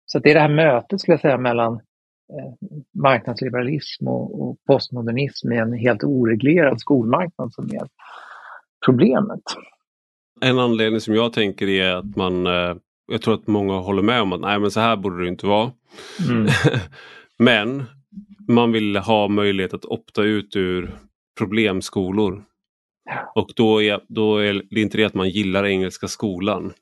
[0.05, 1.73] Så det är det här mötet skulle jag säga mellan
[2.33, 2.53] eh,
[2.93, 7.87] marknadsliberalism och, och, postmodernism i en helt oreglerad skolmarknad som är
[8.85, 9.41] problemet.
[10.41, 12.75] En anledning som jag tänker är att man, eh,
[13.11, 15.45] jag tror att många håller med om att nej men så här borde det inte
[15.45, 15.71] vara.
[16.29, 16.47] Mm.
[17.39, 17.83] men
[18.47, 20.95] man vill ha möjlighet att opta ut ur
[21.37, 22.43] problemskolor.
[23.35, 26.73] Och då är, då är det inte det att man gillar Engelska skolan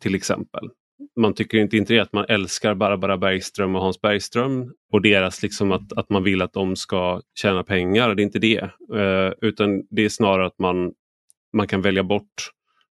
[0.00, 0.70] till exempel.
[1.20, 5.42] Man tycker inte, inte det att man älskar Barbara Bergström och Hans Bergström och deras
[5.42, 8.14] liksom att, att man vill att de ska tjäna pengar.
[8.14, 8.70] Det är inte det.
[8.94, 10.92] Eh, utan det är snarare att man,
[11.52, 12.50] man kan välja bort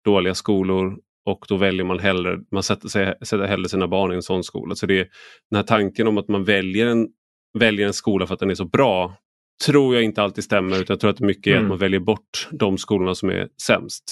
[0.06, 4.14] dåliga skolor och då väljer man hellre, man sätter, sig, sätter hellre sina barn i
[4.14, 4.74] en sån skola.
[4.74, 5.06] Så det är
[5.50, 7.08] den här tanken om att man väljer en,
[7.58, 9.16] väljer en skola för att den är så bra
[9.66, 11.64] tror jag inte alltid stämmer utan jag tror att mycket är mm.
[11.64, 14.04] att man väljer bort de skolorna som är sämst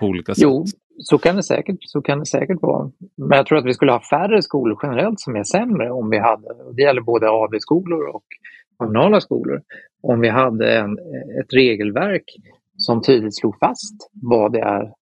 [0.00, 0.42] på olika sätt.
[0.42, 0.64] Jo,
[0.98, 2.90] så kan, det säkert, så kan det säkert vara.
[3.16, 6.18] Men jag tror att vi skulle ha färre skolor generellt som är sämre om vi
[6.18, 8.24] hade, det gäller både AV-skolor och
[8.76, 9.62] kommunala skolor,
[10.02, 10.92] om vi hade en,
[11.42, 12.24] ett regelverk
[12.76, 14.92] som tydligt slog fast vad det är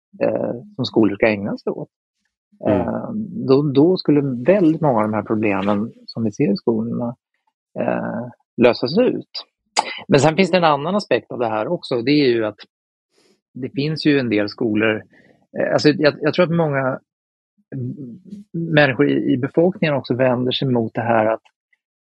[0.76, 1.88] som skolor ska ägna sig åt.
[2.66, 2.80] Mm.
[2.80, 3.10] Eh,
[3.48, 4.20] då, då, skulle
[4.52, 7.16] väldigt många av de här problemen som vi ser i skolorna
[7.80, 9.46] eh, lösas ut.
[10.08, 12.02] Men sen finns det en annan aspekt av det här också.
[12.02, 12.58] Det är ju att
[13.54, 15.02] det finns ju en del skolor,
[15.58, 17.00] eh, alltså jag, jag tror att många
[18.52, 21.42] människor i, i befolkningen också vänder sig mot det här att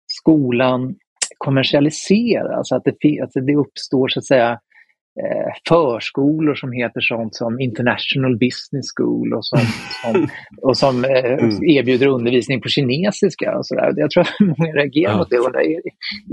[0.07, 0.95] skolan
[1.38, 4.60] kommersialiseras, att det, att det uppstår så att säga eh,
[5.68, 9.60] förskolor som heter sånt som International Business School och som,
[10.04, 10.28] som
[10.62, 11.64] och som eh, mm.
[11.64, 13.58] erbjuder undervisning på kinesiska.
[13.58, 13.94] Och så där.
[13.96, 15.18] Jag tror att många reagerar ja.
[15.18, 15.80] mot det och undrar, är,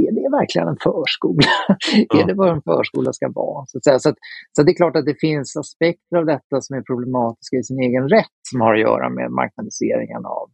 [0.09, 1.47] är det verkligen en förskola?
[2.09, 2.20] Ja.
[2.20, 3.66] är det vad en förskola ska vara?
[3.66, 3.78] Så.
[3.82, 4.16] Så, att,
[4.53, 7.80] så det är klart att det finns aspekter av detta som är problematiska i sin
[7.80, 10.51] egen rätt som har att göra med marknadiseringen av,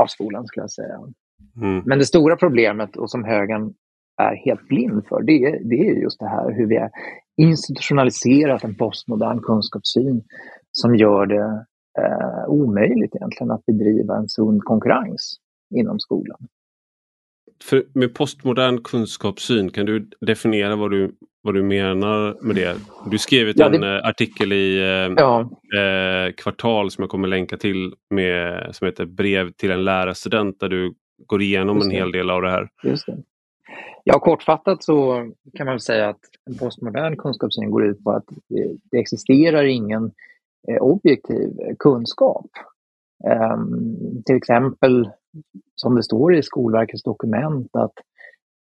[0.00, 0.98] av skolan, skulle jag säga.
[1.56, 1.82] Mm.
[1.86, 3.74] Men det stora problemet, och som högern
[4.30, 6.90] är helt blind för, det är, det är just det här hur vi har
[7.36, 10.22] institutionaliserat en postmodern kunskapssyn
[10.72, 11.64] som gör det
[11.98, 15.36] eh, omöjligt egentligen att bedriva en sund konkurrens
[15.74, 16.38] inom skolan.
[17.64, 21.12] För med postmodern kunskapssyn, kan du definiera vad du,
[21.42, 22.76] vad du menar med det?
[23.10, 23.76] Du skrev ja, det...
[23.76, 25.40] en eh, artikel i eh, ja.
[25.76, 30.68] eh, Kvartal som jag kommer länka till med, som heter Brev till en lärarstudent där
[30.68, 30.94] du
[31.26, 32.68] går igenom en hel del av det här.
[32.82, 33.22] Just det.
[34.04, 38.24] Ja, kortfattat så kan man säga att en postmodern kunskapssyn går ut på att
[38.90, 40.12] det existerar ingen
[40.68, 42.46] eh, objektiv kunskap.
[43.28, 43.96] Ehm,
[44.26, 45.10] till exempel,
[45.74, 47.94] som det står i Skolverkets dokument, att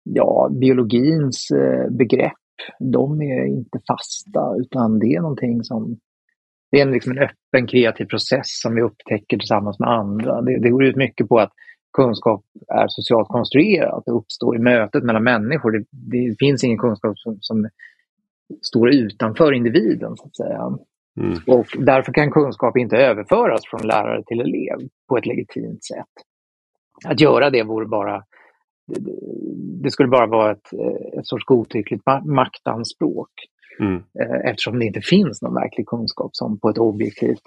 [0.03, 2.33] ja, biologins eh, begrepp,
[2.79, 5.97] de är inte fasta utan det är någonting som
[6.71, 10.41] det är liksom en öppen kreativ process som vi upptäcker tillsammans med andra.
[10.41, 11.51] Det, det går ut mycket på att
[11.93, 15.71] kunskap är socialt konstruerat och uppstår i mötet mellan människor.
[15.71, 17.69] Det, det finns ingen kunskap som, som,
[18.61, 20.17] står utanför individen.
[20.17, 20.77] så att säga.
[21.19, 21.37] Mm.
[21.47, 26.13] Och därför kan kunskap inte överföras från lärare till elev på ett legitimt sätt.
[27.05, 28.23] Att göra det vore bara
[29.83, 30.73] det, skulle bara vara ett,
[31.19, 33.29] ett sorts godtyckligt maktanspråk.
[33.79, 33.95] Mm.
[33.95, 37.43] Eh, eftersom det inte finns någon verklig kunskap som på ett objektivt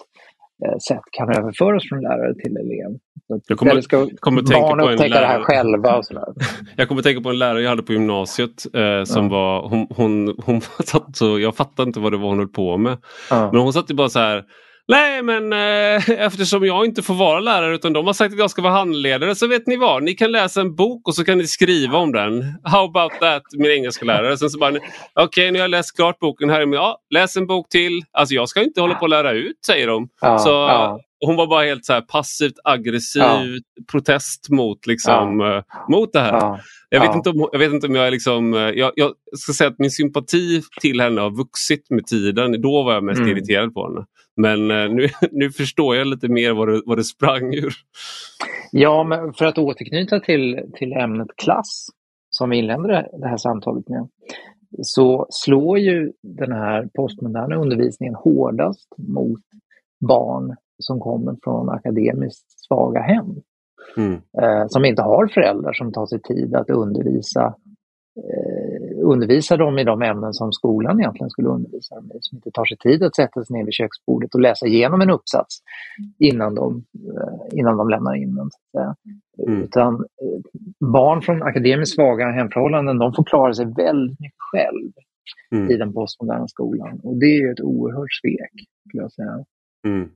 [0.88, 2.98] sätt kan överföras från lärare till elev.
[3.46, 5.96] Jag kommer, ska kommer barn upptäcka det här själva.
[5.96, 6.24] Och sådär.
[6.76, 9.30] jag kommer att tänka på en lärare jag hade på gymnasiet eh, som ja.
[9.30, 12.76] var, hon, hon, hon satt så, jag fattade inte vad det var hon höll på
[12.76, 12.98] med.
[13.30, 13.50] Ja.
[13.52, 14.44] Men hon satt ju bara så här
[14.88, 18.50] Nej men eh, eftersom jag inte får vara lärare utan de har sagt att jag
[18.50, 21.38] ska vara handledare så vet ni vad, ni kan läsa en bok och så kan
[21.38, 22.42] ni skriva om den.
[22.64, 24.38] How about that min engelska lärare.
[24.38, 24.82] Sen så bara, okej
[25.24, 28.02] okay, nu har jag läst klart boken här, men ja, läs en bok till.
[28.12, 30.08] Alltså jag ska inte hålla på att lära ut säger de.
[30.20, 31.00] Ja, så ja.
[31.26, 33.44] Hon var bara helt så passivt aggressiv ja.
[33.92, 36.60] protest mot, liksom, uh, mot det här.
[36.88, 38.54] Jag vet, inte om, jag vet inte om jag är liksom...
[38.54, 42.62] Eh, jag, jag, ska säga att min sympati till henne har vuxit med tiden.
[42.62, 43.30] Då var jag mest mm.
[43.30, 44.06] irriterad på henne.
[44.36, 47.74] Men eh, nu, nu förstår jag lite mer vad det, vad det sprang ur.
[48.72, 51.86] Ja, men för att återknyta till, till ämnet klass
[52.30, 54.08] som vi inledde det här samtalet med
[54.82, 59.40] så slår ju den här postmoderna undervisningen hårdast mot
[60.00, 63.26] barn som kommer från akademiskt svaga hem.
[63.96, 64.12] Mm.
[64.12, 67.54] Eh, som inte har föräldrar som tar sig tid att undervisa
[69.04, 72.64] undervisa dem i de ämnen som skolan egentligen skulle undervisa dem i, som inte tar
[72.64, 75.58] sig tid att sätta sig ner vid köksbordet och läsa igenom en uppsats
[76.18, 78.50] innan de, eh, innan de lämnar in den.
[79.48, 79.62] Mm.
[79.62, 80.40] Utan eh,
[80.92, 84.92] barn från akademiskt svaga hemförhållanden, de får klara sig väldigt mycket själv
[85.52, 85.70] mm.
[85.70, 87.00] i den postmoderna skolan.
[87.02, 89.44] Och det är ett oerhört svek, skulle jag säga.
[89.86, 90.08] Mm.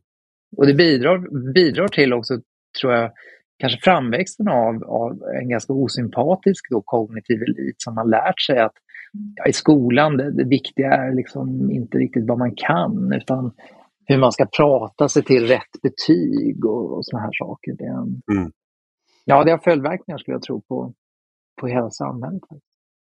[0.57, 2.35] Och det bidrar, bidrar till också,
[2.81, 3.11] tror jag,
[3.59, 8.75] kanske framväxten av, av en ganska osympatisk då, kognitiv elit som har lärt sig att
[9.37, 13.53] ja, i skolan, det, det viktiga är liksom inte riktigt vad man kan utan
[14.07, 17.73] hur man ska prata sig till rätt betyg och, och såna här saker.
[17.79, 18.53] Det, en, mm.
[19.25, 20.95] Ja, det har följdverkningar skulle jag tro på,
[21.61, 22.43] på hela samhället.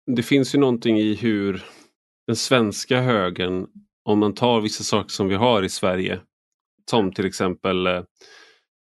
[0.05, 1.63] Det finns ju någonting i hur
[2.27, 3.67] den svenska högen,
[4.03, 6.19] om man tar vissa saker som vi har i Sverige,
[6.89, 8.03] som till exempel eh,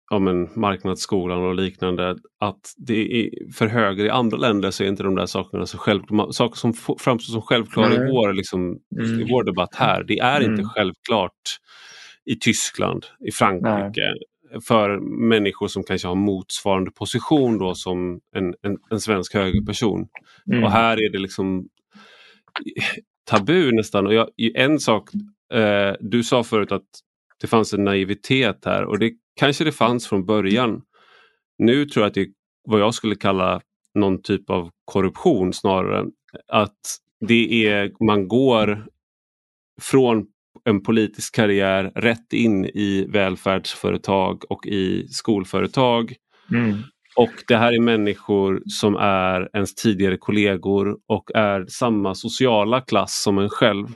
[0.09, 4.87] ja, men, marknadsskolan och liknande, att det är för höger i andra länder så är
[4.87, 6.31] inte de där sakerna så självklara.
[6.31, 9.19] Saker som framstår som självklara i vår, liksom, mm.
[9.19, 10.51] i vår debatt här, det är mm.
[10.51, 11.31] inte självklart
[12.25, 14.01] i Tyskland, i Frankrike.
[14.01, 14.61] Nej.
[14.67, 20.07] för människor som kanske har motsvarande position då som en, en, en svensk högerperson.
[20.51, 20.63] Mm.
[20.63, 21.67] Och här är det liksom
[23.25, 24.07] tabu nästan.
[24.07, 25.09] Och jag, en sak,
[25.53, 26.87] eh, du sa förut att
[27.41, 30.81] det fanns en naivitet här och det kanske det fanns från början.
[31.57, 32.27] Nu tror jag att det är
[32.63, 33.61] vad jag skulle kalla
[33.95, 36.05] någon typ av korruption snarare.
[36.47, 36.79] Att
[37.27, 38.85] det är, man går
[39.81, 40.25] från
[40.65, 46.13] en politisk karriär rätt in i välfärdsföretag och i skolföretag.
[46.51, 46.77] Mm.
[47.15, 53.21] Och det här är människor som är ens tidigare kollegor och är samma sociala klass
[53.23, 53.87] som en själv.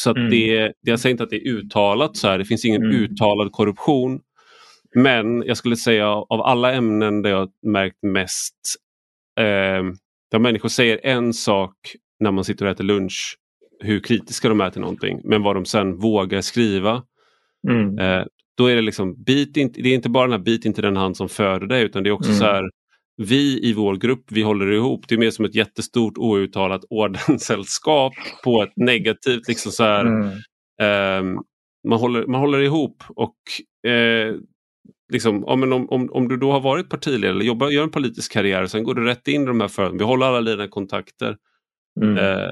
[0.00, 0.30] Så mm.
[0.30, 2.96] det, jag säger inte att det är uttalat så här, det finns ingen mm.
[2.96, 4.20] uttalad korruption.
[4.94, 8.56] Men jag skulle säga av alla ämnen där jag märkt mest
[9.38, 9.82] eh,
[10.30, 11.74] där människor säger en sak
[12.20, 13.36] när man sitter och äter lunch,
[13.80, 17.02] hur kritiska de är till någonting, men vad de sen vågar skriva.
[17.68, 17.98] Mm.
[17.98, 18.24] Eh,
[18.56, 20.96] då är det liksom, bit inte, det är inte bara den här bit inte den
[20.96, 22.38] hand som föder dig utan det är också mm.
[22.38, 22.62] så här
[23.28, 25.08] vi i vår grupp, vi håller ihop.
[25.08, 28.12] Det är mer som ett jättestort outtalat ordenssällskap
[28.44, 30.26] på ett negativt, liksom så här, mm.
[30.80, 31.40] eh,
[31.88, 33.36] man, håller, man håller ihop och
[33.90, 34.34] eh,
[35.12, 38.62] liksom, om, om, om du då har varit partiledare eller jobbar, gör en politisk karriär
[38.62, 41.36] och sen går du rätt in i de här företagen, vi håller alla dina kontakter.
[42.00, 42.18] Mm.
[42.18, 42.50] Eh,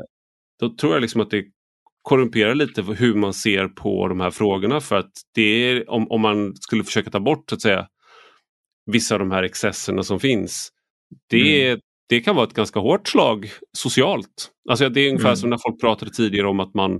[0.60, 1.44] då tror jag liksom att det
[2.02, 6.20] korrumperar lite hur man ser på de här frågorna för att det är, om, om
[6.20, 7.88] man skulle försöka ta bort så att säga
[8.92, 10.68] vissa av de här excesserna som finns.
[11.30, 11.80] Det, mm.
[12.08, 14.50] det kan vara ett ganska hårt slag socialt.
[14.70, 15.36] Alltså det är ungefär mm.
[15.36, 16.94] som när folk pratade tidigare om att man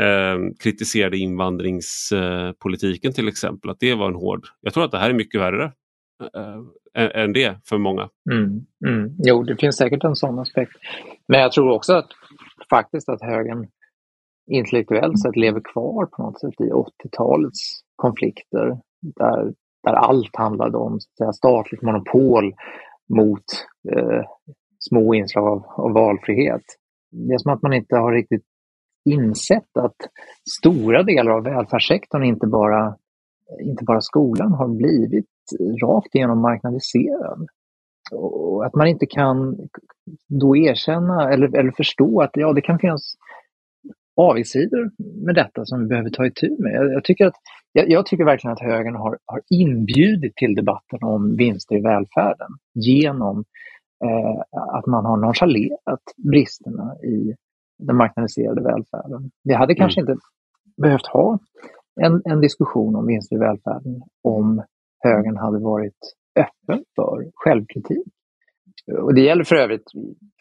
[0.00, 4.46] eh, kritiserade invandringspolitiken till exempel, att det var en hård.
[4.60, 5.72] Jag tror att det här är mycket värre
[6.96, 8.08] äh, än det för många.
[8.32, 9.16] Mm, mm.
[9.18, 10.72] Jo, det finns säkert en sån aspekt.
[11.28, 12.08] Men jag tror också att
[12.70, 13.66] faktiskt att högern
[14.50, 19.52] intellektuellt sett lever kvar på något sätt i 80-talets konflikter där
[19.86, 20.98] där allt handlade om
[21.34, 22.54] statligt monopol
[23.08, 23.44] mot
[23.92, 24.22] eh,
[24.78, 26.62] små inslag av, av valfrihet.
[27.10, 28.44] Det är som att man inte har riktigt
[29.10, 29.96] insett att
[30.58, 32.96] stora delar av välfärdssektorn, inte bara,
[33.62, 35.26] inte bara skolan, har blivit
[35.82, 37.46] rakt igenom marknadiserad.
[38.12, 39.56] Och att man inte kan
[40.28, 43.14] då erkänna eller, eller förstå att ja, det kan finnas
[44.16, 44.90] avigsidor
[45.26, 46.72] med detta som vi behöver ta itu med.
[46.74, 47.36] Jag, jag tycker, att,
[47.76, 52.48] jag, jag, tycker verkligen att högern har, har inbjudit till debatten om vinster i välfärden
[52.74, 53.44] genom
[54.04, 54.40] eh,
[54.78, 57.34] att man har nonchalerat bristerna i
[57.78, 59.30] den marknadiserade välfärden.
[59.44, 59.76] Vi hade mm.
[59.76, 60.16] kanske inte
[60.76, 61.38] behövt ha
[62.00, 64.62] en, en diskussion om vinster i välfärden om
[64.98, 65.98] högern hade varit
[66.36, 68.06] öppen för självkritik.
[68.92, 69.90] Och det gäller för övrigt,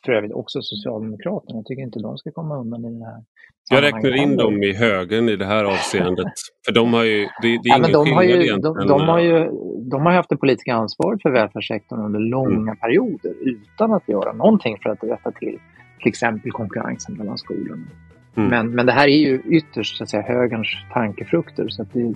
[0.06, 1.58] för övrigt också Socialdemokraterna.
[1.58, 3.24] Jag tycker inte de ska komma undan i det här.
[3.70, 6.28] Jag räknar in dem i högern i det här avseendet.
[6.66, 9.20] för de har ju, det, det är ja, ingen de har ju, de, de, har
[9.20, 9.50] ju,
[9.92, 12.78] de har haft det politiska ansvaret för välfärdssektorn under långa mm.
[12.78, 15.60] perioder utan att göra någonting för att rätta till
[16.06, 17.88] till exempel konkurrensen mellan skolorna.
[18.36, 18.50] Mm.
[18.50, 22.02] Men, men det här är ju ytterst så att säga, högerns tankefrukter så att det
[22.02, 22.14] är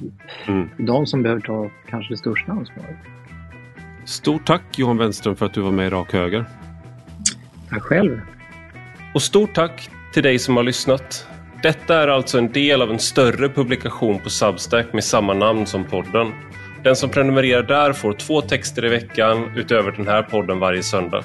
[0.47, 0.69] mm.
[0.77, 2.97] de som behöver ta kanske det största ansvaret.
[4.09, 6.45] Stort tack Johan Wenström för att du var med i Rak Höger.
[7.69, 8.21] Tack själv.
[9.13, 11.27] Och stort tack till dig som har lyssnat.
[11.63, 15.83] Detta är alltså en del av en större publikation på Substack med samma namn som
[15.83, 16.33] podden.
[16.83, 21.23] Den som prenumererar där får två texter i veckan utöver den här podden varje söndag.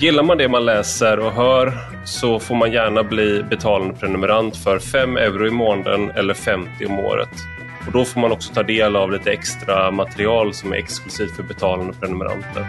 [0.00, 1.72] Gillar man det man läser och hör
[2.04, 6.98] så får man gärna bli betalande prenumerant för 5 euro i månaden eller 50 om
[6.98, 7.55] året.
[7.86, 11.42] Och Då får man också ta del av lite extra material som är exklusivt för
[11.42, 12.66] betalande prenumeranter.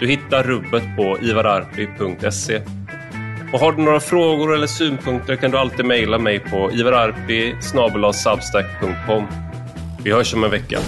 [0.00, 2.60] Du hittar rubbet på ivararpi.se.
[3.52, 9.26] Och har du några frågor eller synpunkter kan du alltid mejla mig på ivararpi.substack.com.
[10.04, 10.78] Vi hörs om en vecka.